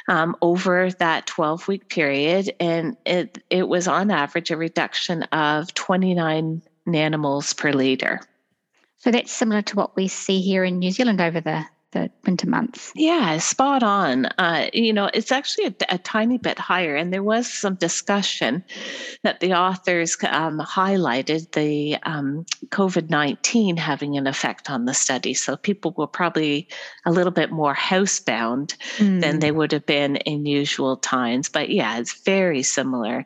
um, 0.08 0.36
over 0.44 0.92
that 0.92 1.26
12 1.26 1.68
week 1.68 1.90
period. 1.90 2.54
And 2.60 2.98
it, 3.08 3.44
it 3.50 3.68
was 3.68 3.88
on 3.88 4.12
average 4.12 4.52
a 4.52 4.58
reduction 4.58 5.24
of 5.24 5.74
29 5.74 6.62
nanomoles 6.88 7.58
per 7.58 7.72
liter. 7.72 8.22
So 9.02 9.10
that's 9.10 9.32
similar 9.32 9.64
to 9.64 9.76
what 9.76 9.96
we 9.96 10.08
see 10.08 10.42
here 10.42 10.64
in 10.64 10.78
New 10.78 10.92
Zealand 10.92 11.22
over 11.22 11.42
the 11.42 11.66
the 11.92 12.10
winter 12.26 12.48
months. 12.48 12.92
Yeah, 12.96 13.38
spot 13.38 13.84
on. 13.84 14.26
Uh, 14.38 14.70
you 14.74 14.94
know, 14.94 15.10
it's 15.14 15.32
actually 15.32 15.68
a, 15.68 15.76
a, 15.90 15.98
tiny 15.98 16.38
bit 16.38 16.58
higher, 16.58 16.96
and 16.96 17.14
there 17.14 17.24
was 17.24 17.52
some 17.52 17.76
discussion 17.76 18.64
that 19.24 19.40
the 19.40 19.54
authors 19.54 20.18
um, 20.30 20.60
highlighted 20.60 21.52
the 21.52 21.98
um, 22.04 22.46
COVID 22.68 23.10
nineteen 23.10 23.78
having 23.78 24.18
an 24.18 24.28
effect 24.28 24.70
on 24.70 24.86
the 24.86 24.94
study. 24.94 25.34
So 25.34 25.58
people 25.58 25.94
were 25.98 26.08
probably 26.08 26.68
a 27.06 27.12
little 27.12 27.32
bit 27.32 27.52
more 27.52 27.76
housebound 27.76 28.76
mm. 28.98 29.22
than 29.22 29.40
they 29.40 29.52
would 29.52 29.72
have 29.72 29.86
been 29.86 30.16
in 30.18 30.46
usual 30.46 30.98
times. 30.98 31.50
But 31.50 31.70
yeah, 31.70 31.98
it's 31.98 32.22
very 32.24 32.64
similar. 32.64 33.26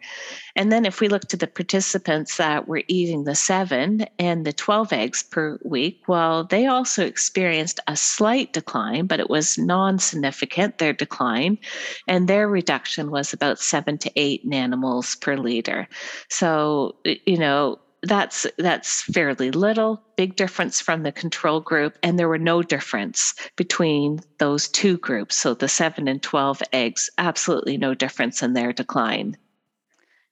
And 0.56 0.72
then 0.72 0.86
if 0.86 1.02
we 1.02 1.10
look 1.10 1.28
to 1.28 1.38
the 1.38 1.48
participants 1.48 2.38
that 2.38 2.68
were 2.68 2.84
eating 2.88 3.26
the 3.26 3.36
seven 3.36 4.06
and 4.18 4.46
the 4.46 4.54
12 4.54 4.94
eggs 4.94 5.22
per 5.22 5.60
week, 5.64 6.04
well, 6.08 6.46
they 6.46 6.66
also 6.66 7.06
experienced 7.06 7.82
a 7.88 7.98
slight 7.98 8.55
decline, 8.56 9.06
but 9.06 9.20
it 9.20 9.30
was 9.30 9.58
non 9.58 10.00
significant, 10.00 10.78
their 10.78 10.94
decline, 10.94 11.60
and 12.08 12.28
their 12.28 12.48
reduction 12.48 13.12
was 13.12 13.34
about 13.34 13.60
seven 13.60 13.98
to 14.00 14.12
eight 14.16 14.50
nanomoles 14.50 15.20
per 15.20 15.36
liter. 15.36 15.88
So, 16.30 16.96
you 17.04 17.38
know, 17.38 17.80
that's 18.06 18.46
that's 18.58 19.02
fairly 19.02 19.52
little 19.52 20.02
big 20.16 20.36
difference 20.36 20.80
from 20.80 21.04
the 21.04 21.12
control 21.12 21.60
group 21.60 21.98
and 22.04 22.18
there 22.18 22.30
were 22.30 22.38
no 22.38 22.62
difference 22.62 23.34
between 23.56 24.20
those 24.38 24.68
two 24.68 24.98
groups 25.00 25.36
so 25.36 25.56
the 25.56 25.68
7 25.68 26.08
and 26.08 26.22
12 26.22 26.62
eggs 26.72 27.10
absolutely 27.18 27.78
no 27.78 27.96
difference 27.96 28.44
in 28.44 28.54
their 28.54 28.72
decline 28.72 29.36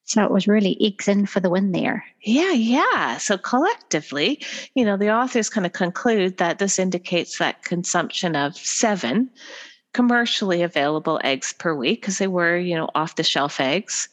so 0.06 0.24
it 0.24 0.32
was 0.32 0.48
really 0.48 0.78
eggs 0.82 1.08
in 1.08 1.26
for 1.26 1.40
the 1.40 1.50
win 1.50 1.72
there. 1.72 2.04
Yeah, 2.24 2.52
yeah. 2.52 3.18
So 3.18 3.38
collectively, 3.38 4.42
you 4.76 4.84
know, 4.84 4.98
the 4.98 5.12
authors 5.12 5.50
kind 5.50 5.66
of 5.66 5.74
conclude 5.74 6.38
that 6.38 6.60
this 6.60 6.78
indicates 6.78 7.38
that 7.38 7.64
consumption 7.64 8.36
of 8.36 8.56
seven 8.56 9.30
commercially 9.94 10.62
available 10.62 11.22
eggs 11.24 11.54
per 11.54 11.74
week, 11.76 12.02
because 12.02 12.18
they 12.18 12.28
were, 12.28 12.58
you 12.58 12.76
know, 12.76 12.90
off 12.96 13.16
the 13.16 13.24
shelf 13.24 13.60
eggs, 13.60 14.10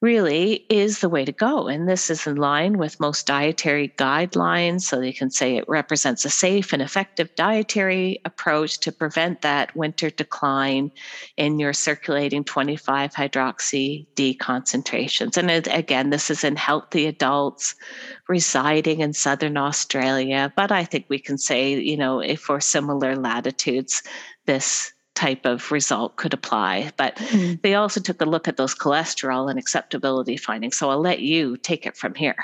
really 0.00 0.64
is 0.70 1.00
the 1.00 1.08
way 1.08 1.24
to 1.24 1.32
go. 1.32 1.68
And 1.68 1.88
this 1.88 2.08
is 2.08 2.26
in 2.26 2.36
line 2.36 2.78
with 2.78 3.00
most 3.00 3.26
dietary 3.26 3.92
guidelines. 3.98 4.82
So 4.82 4.98
they 4.98 5.12
can 5.12 5.30
say 5.30 5.56
it 5.56 5.68
represents 5.68 6.24
a 6.24 6.30
safe 6.30 6.72
and 6.72 6.80
effective 6.80 7.34
dietary 7.34 8.20
approach 8.24 8.80
to 8.80 8.92
prevent 8.92 9.42
that 9.42 9.76
winter 9.76 10.08
decline 10.08 10.90
in 11.36 11.58
your 11.58 11.74
circulating 11.74 12.44
25 12.44 13.12
hydroxy 13.12 14.06
D 14.14 14.34
concentrations. 14.34 15.36
And 15.36 15.50
again, 15.50 16.10
this 16.10 16.30
is 16.30 16.44
in 16.44 16.56
healthy 16.56 17.06
adults 17.06 17.74
residing 18.28 19.00
in 19.00 19.12
Southern 19.12 19.58
Australia. 19.58 20.52
But 20.56 20.72
I 20.72 20.84
think 20.84 21.06
we 21.08 21.18
can 21.18 21.36
say, 21.36 21.78
you 21.78 21.96
know, 21.96 22.20
if 22.20 22.40
for 22.40 22.60
similar 22.60 23.16
latitudes, 23.16 24.02
this 24.46 24.92
type 25.14 25.44
of 25.44 25.70
result 25.70 26.16
could 26.16 26.34
apply. 26.34 26.92
But 26.96 27.16
mm-hmm. 27.16 27.54
they 27.62 27.74
also 27.74 28.00
took 28.00 28.20
a 28.20 28.26
look 28.26 28.48
at 28.48 28.56
those 28.56 28.74
cholesterol 28.74 29.50
and 29.50 29.58
acceptability 29.58 30.36
findings. 30.36 30.78
So 30.78 30.90
I'll 30.90 31.00
let 31.00 31.20
you 31.20 31.56
take 31.56 31.86
it 31.86 31.96
from 31.96 32.14
here. 32.14 32.36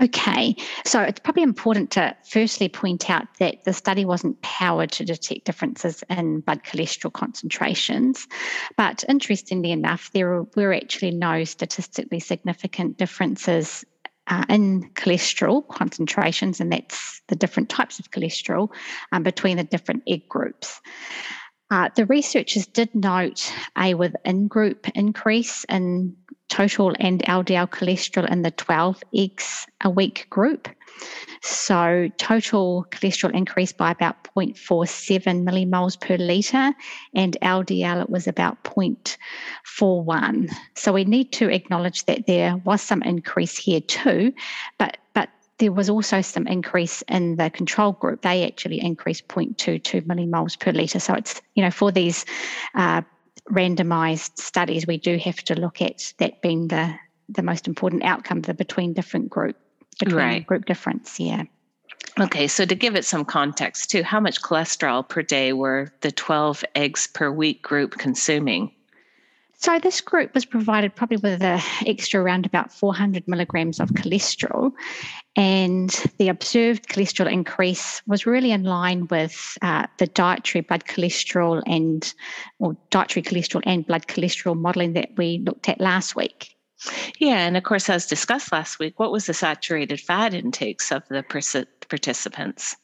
Okay, 0.00 0.54
so 0.84 1.02
it's 1.02 1.18
probably 1.18 1.42
important 1.42 1.90
to 1.92 2.16
firstly 2.30 2.68
point 2.68 3.10
out 3.10 3.26
that 3.40 3.64
the 3.64 3.72
study 3.72 4.04
wasn't 4.04 4.40
powered 4.42 4.92
to 4.92 5.04
detect 5.04 5.44
differences 5.44 6.04
in 6.08 6.38
blood 6.38 6.62
cholesterol 6.62 7.12
concentrations, 7.12 8.28
but 8.76 9.02
interestingly 9.08 9.72
enough, 9.72 10.12
there 10.12 10.44
were 10.54 10.72
actually 10.72 11.10
no 11.10 11.42
statistically 11.42 12.20
significant 12.20 12.96
differences 12.96 13.84
uh, 14.28 14.44
in 14.48 14.90
cholesterol 14.94 15.66
concentrations, 15.68 16.60
and 16.60 16.72
that's 16.72 17.22
the 17.28 17.36
different 17.36 17.68
types 17.68 17.98
of 17.98 18.10
cholesterol 18.10 18.68
um, 19.12 19.22
between 19.22 19.56
the 19.56 19.64
different 19.64 20.02
egg 20.06 20.28
groups. 20.28 20.80
Uh, 21.70 21.90
the 21.96 22.06
researchers 22.06 22.66
did 22.66 22.94
note 22.94 23.52
a 23.76 23.94
within 23.94 24.48
group 24.48 24.88
increase 24.94 25.64
in 25.64 26.16
total 26.48 26.94
and 26.98 27.22
LDL 27.24 27.68
cholesterol 27.68 28.30
in 28.30 28.42
the 28.42 28.50
12 28.50 29.02
eggs 29.14 29.66
a 29.82 29.90
week 29.90 30.26
group. 30.30 30.68
So, 31.42 32.08
total 32.18 32.86
cholesterol 32.90 33.34
increased 33.34 33.76
by 33.76 33.90
about 33.90 34.24
0.47 34.36 35.44
millimoles 35.44 36.00
per 36.00 36.16
litre, 36.16 36.74
and 37.14 37.36
LDL 37.42 38.02
it 38.02 38.10
was 38.10 38.26
about 38.26 38.62
0.41. 38.64 40.50
So, 40.74 40.92
we 40.92 41.04
need 41.04 41.32
to 41.32 41.48
acknowledge 41.48 42.04
that 42.06 42.26
there 42.26 42.56
was 42.64 42.82
some 42.82 43.02
increase 43.02 43.56
here 43.56 43.80
too, 43.80 44.32
but 44.78 44.98
but 45.14 45.30
there 45.58 45.72
was 45.72 45.90
also 45.90 46.20
some 46.20 46.46
increase 46.46 47.02
in 47.08 47.36
the 47.36 47.50
control 47.50 47.92
group. 47.92 48.22
They 48.22 48.46
actually 48.46 48.80
increased 48.80 49.28
0.22 49.28 50.02
millimoles 50.06 50.58
per 50.58 50.72
litre. 50.72 51.00
So 51.00 51.14
it's, 51.14 51.42
you 51.54 51.64
know, 51.64 51.70
for 51.70 51.90
these 51.90 52.24
uh, 52.74 53.02
randomized 53.50 54.38
studies, 54.38 54.86
we 54.86 54.98
do 54.98 55.18
have 55.18 55.36
to 55.44 55.54
look 55.54 55.82
at 55.82 56.12
that 56.18 56.42
being 56.42 56.68
the, 56.68 56.94
the 57.28 57.42
most 57.42 57.66
important 57.66 58.04
outcome 58.04 58.40
between 58.40 58.92
different 58.92 59.30
group, 59.30 59.56
between 59.98 60.16
right. 60.16 60.46
group 60.46 60.64
difference. 60.66 61.18
Yeah. 61.18 61.44
Okay, 62.20 62.48
so 62.48 62.64
to 62.64 62.74
give 62.74 62.96
it 62.96 63.04
some 63.04 63.24
context 63.24 63.90
too, 63.90 64.02
how 64.02 64.18
much 64.18 64.42
cholesterol 64.42 65.08
per 65.08 65.22
day 65.22 65.52
were 65.52 65.92
the 66.00 66.10
12 66.10 66.64
eggs 66.74 67.06
per 67.06 67.30
week 67.30 67.62
group 67.62 67.92
consuming? 67.98 68.72
So 69.60 69.78
this 69.80 70.00
group 70.00 70.34
was 70.34 70.44
provided 70.44 70.94
probably 70.94 71.16
with 71.16 71.42
an 71.42 71.60
extra 71.84 72.22
around 72.22 72.46
about 72.46 72.72
400 72.72 73.26
milligrams 73.26 73.80
of 73.80 73.88
cholesterol, 73.90 74.70
and 75.34 75.90
the 76.18 76.28
observed 76.28 76.88
cholesterol 76.88 77.30
increase 77.30 78.00
was 78.06 78.24
really 78.24 78.52
in 78.52 78.62
line 78.62 79.08
with 79.08 79.58
uh, 79.62 79.86
the 79.98 80.06
dietary 80.06 80.62
blood 80.62 80.84
cholesterol 80.84 81.60
and 81.66 82.14
or 82.60 82.76
dietary 82.90 83.24
cholesterol 83.24 83.62
and 83.64 83.84
blood 83.84 84.06
cholesterol 84.06 84.56
modelling 84.56 84.92
that 84.92 85.10
we 85.16 85.38
looked 85.44 85.68
at 85.68 85.80
last 85.80 86.14
week. 86.14 86.56
Yeah, 87.18 87.46
and 87.46 87.56
of 87.56 87.64
course, 87.64 87.88
as 87.90 88.06
discussed 88.06 88.52
last 88.52 88.78
week, 88.78 88.98
what 88.98 89.12
was 89.12 89.26
the 89.26 89.34
saturated 89.34 90.00
fat 90.00 90.34
intakes 90.34 90.92
of 90.92 91.02
the 91.08 91.22
participants? 91.88 92.76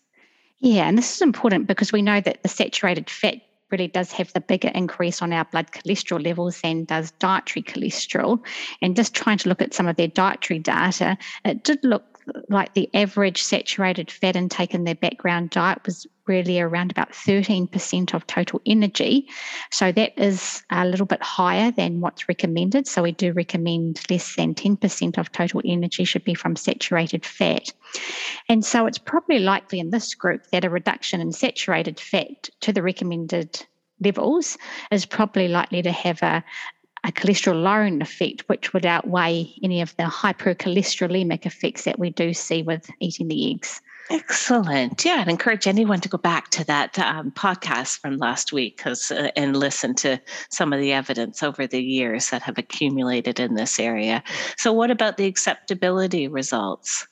Yeah, 0.58 0.88
and 0.88 0.98
this 0.98 1.14
is 1.14 1.22
important 1.22 1.66
because 1.66 1.92
we 1.92 2.02
know 2.02 2.20
that 2.20 2.42
the 2.42 2.48
saturated 2.48 3.10
fat 3.10 3.40
really 3.70 3.88
does 3.88 4.12
have 4.12 4.32
the 4.32 4.40
bigger 4.40 4.68
increase 4.68 5.20
on 5.20 5.32
our 5.32 5.44
blood 5.44 5.70
cholesterol 5.72 6.24
levels 6.24 6.60
than 6.60 6.84
does 6.84 7.10
dietary 7.12 7.62
cholesterol. 7.62 8.40
And 8.80 8.96
just 8.96 9.14
trying 9.14 9.38
to 9.38 9.48
look 9.48 9.62
at 9.62 9.74
some 9.74 9.88
of 9.88 9.96
their 9.96 10.08
dietary 10.08 10.58
data, 10.58 11.18
it 11.44 11.64
did 11.64 11.78
look 11.82 12.13
like 12.48 12.74
the 12.74 12.88
average 12.94 13.42
saturated 13.42 14.10
fat 14.10 14.36
intake 14.36 14.74
in 14.74 14.84
their 14.84 14.94
background 14.94 15.50
diet 15.50 15.80
was 15.84 16.06
really 16.26 16.60
around 16.60 16.90
about 16.90 17.12
13% 17.12 18.14
of 18.14 18.26
total 18.26 18.60
energy. 18.64 19.28
So 19.70 19.92
that 19.92 20.12
is 20.16 20.62
a 20.70 20.86
little 20.86 21.06
bit 21.06 21.22
higher 21.22 21.70
than 21.70 22.00
what's 22.00 22.28
recommended. 22.28 22.86
So 22.86 23.02
we 23.02 23.12
do 23.12 23.32
recommend 23.32 24.00
less 24.10 24.34
than 24.36 24.54
10% 24.54 25.18
of 25.18 25.32
total 25.32 25.60
energy 25.64 26.04
should 26.04 26.24
be 26.24 26.34
from 26.34 26.56
saturated 26.56 27.26
fat. 27.26 27.72
And 28.48 28.64
so 28.64 28.86
it's 28.86 28.98
probably 28.98 29.38
likely 29.38 29.80
in 29.80 29.90
this 29.90 30.14
group 30.14 30.46
that 30.52 30.64
a 30.64 30.70
reduction 30.70 31.20
in 31.20 31.32
saturated 31.32 32.00
fat 32.00 32.48
to 32.60 32.72
the 32.72 32.82
recommended 32.82 33.66
levels 34.00 34.58
is 34.90 35.06
probably 35.06 35.48
likely 35.48 35.82
to 35.82 35.92
have 35.92 36.22
a, 36.22 36.44
a 37.04 37.12
cholesterol 37.12 37.62
lowering 37.62 38.00
effect, 38.00 38.48
which 38.48 38.72
would 38.72 38.86
outweigh 38.86 39.52
any 39.62 39.80
of 39.80 39.94
the 39.96 40.04
hypercholesterolemic 40.04 41.46
effects 41.46 41.84
that 41.84 41.98
we 41.98 42.10
do 42.10 42.32
see 42.32 42.62
with 42.62 42.90
eating 43.00 43.28
the 43.28 43.52
eggs. 43.52 43.80
Excellent. 44.10 45.04
Yeah, 45.04 45.16
I'd 45.20 45.28
encourage 45.28 45.66
anyone 45.66 46.00
to 46.00 46.08
go 46.08 46.18
back 46.18 46.50
to 46.50 46.64
that 46.64 46.98
um, 46.98 47.30
podcast 47.30 48.00
from 48.00 48.18
last 48.18 48.52
week 48.52 48.76
because 48.76 49.10
uh, 49.10 49.30
and 49.34 49.56
listen 49.56 49.94
to 49.96 50.20
some 50.50 50.72
of 50.72 50.80
the 50.80 50.92
evidence 50.92 51.42
over 51.42 51.66
the 51.66 51.82
years 51.82 52.28
that 52.30 52.42
have 52.42 52.58
accumulated 52.58 53.40
in 53.40 53.54
this 53.54 53.78
area. 53.78 54.22
So, 54.58 54.72
what 54.72 54.90
about 54.90 55.16
the 55.16 55.24
acceptability 55.24 56.28
results? 56.28 57.06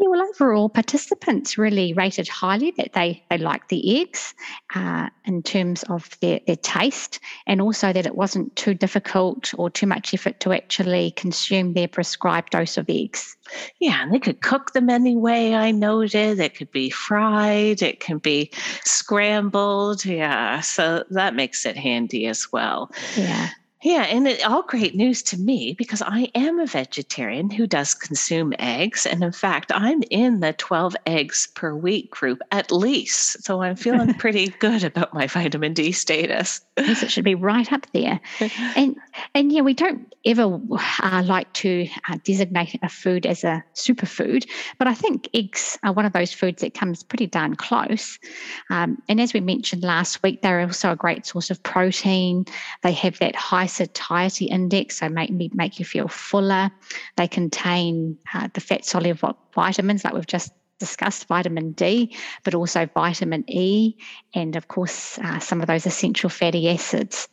Yeah, 0.00 0.08
well, 0.10 0.22
overall, 0.22 0.68
participants 0.68 1.58
really 1.58 1.92
rated 1.92 2.28
highly 2.28 2.72
that 2.76 2.92
they, 2.92 3.24
they 3.30 3.38
liked 3.38 3.68
the 3.68 4.00
eggs 4.00 4.32
uh, 4.76 5.08
in 5.24 5.42
terms 5.42 5.82
of 5.84 6.08
their, 6.20 6.38
their 6.46 6.56
taste, 6.56 7.18
and 7.48 7.60
also 7.60 7.92
that 7.92 8.06
it 8.06 8.14
wasn't 8.14 8.54
too 8.54 8.74
difficult 8.74 9.52
or 9.58 9.68
too 9.68 9.86
much 9.86 10.14
effort 10.14 10.38
to 10.40 10.52
actually 10.52 11.10
consume 11.12 11.74
their 11.74 11.88
prescribed 11.88 12.50
dose 12.50 12.76
of 12.76 12.88
eggs. 12.88 13.36
Yeah, 13.80 14.02
and 14.02 14.14
they 14.14 14.20
could 14.20 14.40
cook 14.40 14.72
them 14.72 14.88
any 14.88 15.16
way 15.16 15.56
I 15.56 15.72
noted. 15.72 16.38
It 16.38 16.54
could 16.54 16.70
be 16.70 16.90
fried, 16.90 17.82
it 17.82 17.98
can 17.98 18.18
be 18.18 18.52
scrambled. 18.84 20.04
Yeah, 20.04 20.60
so 20.60 21.02
that 21.10 21.34
makes 21.34 21.66
it 21.66 21.76
handy 21.76 22.26
as 22.28 22.46
well. 22.52 22.92
Yeah. 23.16 23.48
Yeah, 23.82 24.02
and 24.02 24.26
it, 24.26 24.44
all 24.44 24.62
great 24.62 24.96
news 24.96 25.22
to 25.24 25.38
me 25.38 25.72
because 25.78 26.02
I 26.02 26.30
am 26.34 26.58
a 26.58 26.66
vegetarian 26.66 27.48
who 27.48 27.68
does 27.68 27.94
consume 27.94 28.52
eggs. 28.58 29.06
And 29.06 29.22
in 29.22 29.30
fact, 29.30 29.70
I'm 29.72 30.02
in 30.10 30.40
the 30.40 30.52
12 30.54 30.96
eggs 31.06 31.48
per 31.54 31.72
week 31.76 32.10
group 32.10 32.40
at 32.50 32.72
least. 32.72 33.44
So 33.44 33.62
I'm 33.62 33.76
feeling 33.76 34.14
pretty 34.18 34.48
good 34.58 34.82
about 34.82 35.14
my 35.14 35.28
vitamin 35.28 35.74
D 35.74 35.92
status. 35.92 36.60
Yes, 36.76 37.04
it 37.04 37.12
should 37.12 37.24
be 37.24 37.36
right 37.36 37.72
up 37.72 37.86
there. 37.92 38.20
And 38.76 38.96
and 39.34 39.52
yeah, 39.52 39.62
we 39.62 39.74
don't 39.74 40.12
ever 40.24 40.60
uh, 41.02 41.22
like 41.24 41.52
to 41.54 41.88
uh, 42.08 42.18
designate 42.24 42.78
a 42.82 42.88
food 42.88 43.26
as 43.26 43.44
a 43.44 43.64
superfood, 43.74 44.48
but 44.78 44.86
I 44.86 44.94
think 44.94 45.28
eggs 45.34 45.78
are 45.82 45.92
one 45.92 46.04
of 46.04 46.12
those 46.12 46.32
foods 46.32 46.62
that 46.62 46.74
comes 46.74 47.02
pretty 47.02 47.26
darn 47.26 47.56
close. 47.56 48.18
Um, 48.70 49.00
and 49.08 49.20
as 49.20 49.32
we 49.32 49.40
mentioned 49.40 49.82
last 49.82 50.22
week, 50.22 50.42
they're 50.42 50.60
also 50.60 50.92
a 50.92 50.96
great 50.96 51.26
source 51.26 51.50
of 51.50 51.62
protein. 51.62 52.44
They 52.82 52.92
have 52.92 53.18
that 53.18 53.36
high 53.36 53.67
satiety 53.68 54.46
index, 54.46 54.98
so 54.98 55.08
make 55.08 55.30
me 55.30 55.50
make 55.54 55.78
you 55.78 55.84
feel 55.84 56.08
fuller. 56.08 56.70
They 57.16 57.28
contain 57.28 58.18
uh, 58.34 58.48
the 58.52 58.60
fat 58.60 58.84
soluble 58.84 59.38
vitamins, 59.54 60.04
like 60.04 60.14
we've 60.14 60.26
just 60.26 60.52
discussed 60.78 61.26
vitamin 61.26 61.72
D, 61.72 62.16
but 62.44 62.54
also 62.54 62.86
vitamin 62.86 63.44
E, 63.48 63.94
and 64.34 64.56
of 64.56 64.68
course, 64.68 65.18
uh, 65.18 65.38
some 65.38 65.60
of 65.60 65.66
those 65.66 65.86
essential 65.86 66.30
fatty 66.30 66.68
acids. 66.68 67.28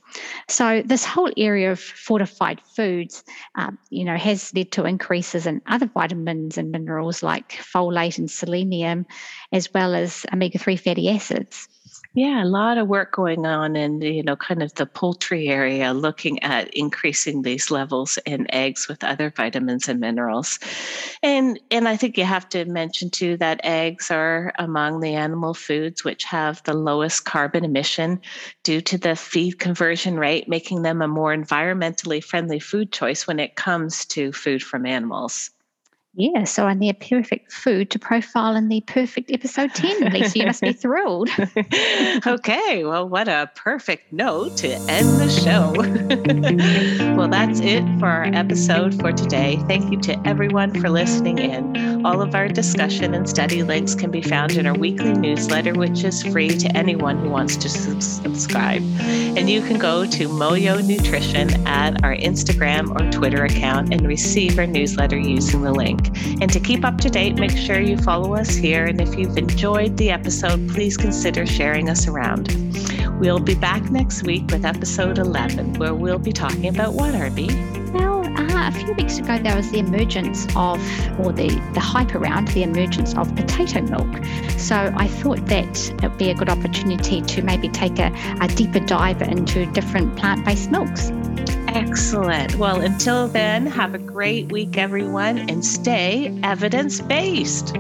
So, 0.48 0.82
this 0.84 1.06
whole 1.06 1.32
area 1.38 1.72
of 1.72 1.80
fortified 1.80 2.62
foods, 2.76 3.24
um, 3.56 3.78
you 3.90 4.06
know, 4.06 4.18
has 4.18 4.54
led 4.54 4.72
to 4.74 4.86
increases 4.86 5.46
in 5.46 5.62
other 5.68 5.88
vitamins 5.88 6.58
and 6.58 6.72
minerals 6.72 7.22
like 7.22 7.52
folate 7.52 8.18
and 8.18 8.32
selenium, 8.32 9.06
as 9.52 9.74
well 9.74 9.94
as 9.94 10.26
omega 10.34 10.58
3 10.58 10.76
fatty 10.78 11.10
acids. 11.10 11.68
Yeah, 12.18 12.44
a 12.44 12.46
lot 12.46 12.78
of 12.80 12.88
work 12.88 13.12
going 13.12 13.46
on 13.46 13.76
in 13.76 14.02
you 14.02 14.24
know 14.24 14.38
kind 14.38 14.64
of 14.64 14.74
the 14.76 14.86
poultry 14.88 15.50
area, 15.50 15.94
looking 15.94 16.42
at 16.44 16.74
increasing 16.74 17.42
these 17.44 17.70
levels 17.70 18.18
in 18.26 18.48
eggs 18.54 18.88
with 18.88 19.04
other 19.04 19.30
vitamins 19.36 19.88
and 19.90 20.00
minerals, 20.00 20.58
and 21.22 21.60
and 21.72 21.88
I 21.90 21.98
think 21.98 22.18
you 22.18 22.24
have 22.24 22.48
to 22.50 22.66
mention 22.66 23.10
too 23.12 23.36
that 23.38 23.60
eggs 23.64 24.10
are 24.12 24.54
among 24.58 25.02
the 25.02 25.14
animal 25.14 25.54
foods 25.54 26.04
which 26.06 26.24
have 26.24 26.64
the 26.64 26.74
lowest 26.74 27.26
carbon 27.26 27.66
emission 27.66 28.22
due 28.64 28.82
to 28.82 28.98
the 28.98 29.16
feed 29.18 29.60
conversion 29.60 30.18
rate, 30.18 30.48
making 30.48 30.84
them 30.84 31.02
a 31.02 31.08
more 31.10 31.36
environmentally 31.36 32.24
friendly 32.24 32.60
food 32.60 32.92
choice 32.94 33.28
when 33.28 33.40
it 33.40 33.56
comes 33.58 34.06
to 34.08 34.32
food 34.32 34.64
from 34.64 34.86
animals. 34.86 35.52
Yeah, 36.18 36.46
so 36.46 36.66
I'm 36.66 36.80
the 36.80 36.94
perfect 36.94 37.52
food 37.52 37.90
to 37.92 38.00
profile 38.00 38.56
in 38.56 38.70
the 38.70 38.80
perfect 38.82 39.32
episode 39.32 39.74
10. 39.74 40.14
Lisa, 40.14 40.40
you 40.40 40.46
must 40.46 40.62
be 40.62 40.72
thrilled. 40.72 41.30
okay, 42.28 42.86
well, 42.86 43.10
what 43.10 43.28
a 43.28 43.52
perfect 43.54 44.14
note 44.14 44.56
to 44.58 44.70
end 44.70 45.10
the 45.20 45.30
show. 45.30 45.74
well, 47.18 47.28
that's 47.28 47.60
it 47.60 47.84
for 48.00 48.06
our 48.06 48.26
episode 48.34 48.98
for 49.02 49.12
today. 49.12 49.62
Thank 49.68 49.92
you 49.92 50.00
to 50.04 50.18
everyone 50.26 50.80
for 50.80 50.90
listening 50.90 51.38
in. 51.38 52.06
All 52.06 52.22
of 52.22 52.34
our 52.34 52.48
discussion 52.48 53.14
and 53.14 53.28
study 53.28 53.64
links 53.64 53.94
can 53.94 54.10
be 54.10 54.22
found 54.22 54.54
in 54.54 54.66
our 54.66 54.76
weekly 54.76 55.12
newsletter, 55.12 55.74
which 55.74 56.06
is 56.06 56.24
free 56.24 56.50
to 56.50 56.78
anyone 56.78 57.18
who 57.18 57.30
wants 57.30 57.58
to 57.58 57.68
subscribe. 57.70 58.82
And 59.02 59.50
you 59.50 59.62
can 59.62 59.78
go 59.78 60.06
to 60.06 60.30
Moyo 60.30 60.82
Nutrition 60.82 61.68
at 61.68 62.02
our 62.06 62.16
Instagram 62.16 62.90
or 62.96 63.12
Twitter 63.12 63.44
account 63.44 63.94
and 63.94 64.08
receive 64.08 64.58
our 64.58 64.68
newsletter 64.68 65.18
using 65.18 65.62
the 65.62 65.74
link. 65.74 66.05
And 66.42 66.52
to 66.52 66.60
keep 66.60 66.84
up 66.84 66.98
to 67.00 67.10
date, 67.10 67.36
make 67.36 67.56
sure 67.58 67.80
you 67.80 67.98
follow 67.98 68.36
us 68.36 68.56
here. 68.56 68.86
And 68.86 69.00
if 69.02 69.16
you've 69.16 69.38
enjoyed 69.38 69.98
the 69.98 70.12
episode, 70.12 70.70
please 70.70 70.98
consider 70.98 71.46
sharing 71.46 71.90
us 71.90 72.08
around. 72.08 72.50
We'll 73.20 73.40
be 73.40 73.56
back 73.56 73.90
next 73.92 74.24
week 74.24 74.46
with 74.52 74.66
episode 74.66 75.18
11, 75.18 75.76
where 75.76 75.94
we'll 75.94 76.20
be 76.20 76.34
talking 76.34 76.68
about 76.68 76.94
what, 76.94 77.14
RB? 77.14 77.94
Well, 77.94 78.26
uh, 78.26 78.68
a 78.68 78.72
few 78.74 78.94
weeks 78.94 79.18
ago, 79.20 79.40
there 79.40 79.56
was 79.56 79.72
the 79.72 79.80
emergence 79.80 80.46
of, 80.56 80.80
or 81.20 81.32
the, 81.32 81.48
the 81.74 81.80
hype 81.80 82.14
around 82.14 82.50
the 82.50 82.64
emergence 82.64 83.16
of 83.16 83.34
potato 83.36 83.82
milk. 83.84 84.26
So 84.58 84.94
I 84.98 85.08
thought 85.08 85.46
that 85.46 85.90
it 85.90 86.02
would 86.02 86.18
be 86.18 86.30
a 86.30 86.36
good 86.36 86.50
opportunity 86.50 87.22
to 87.22 87.42
maybe 87.42 87.70
take 87.70 88.00
a, 88.00 88.12
a 88.42 88.50
deeper 88.50 88.82
dive 88.82 89.22
into 89.22 89.66
different 89.72 90.18
plant 90.18 90.44
based 90.44 90.70
milks. 90.72 91.10
Excellent. 91.76 92.56
Well, 92.56 92.80
until 92.80 93.28
then, 93.28 93.66
have 93.66 93.94
a 93.94 93.98
great 93.98 94.50
week, 94.50 94.78
everyone, 94.78 95.50
and 95.50 95.66
stay 95.66 96.34
evidence 96.42 97.02
based. 97.02 97.76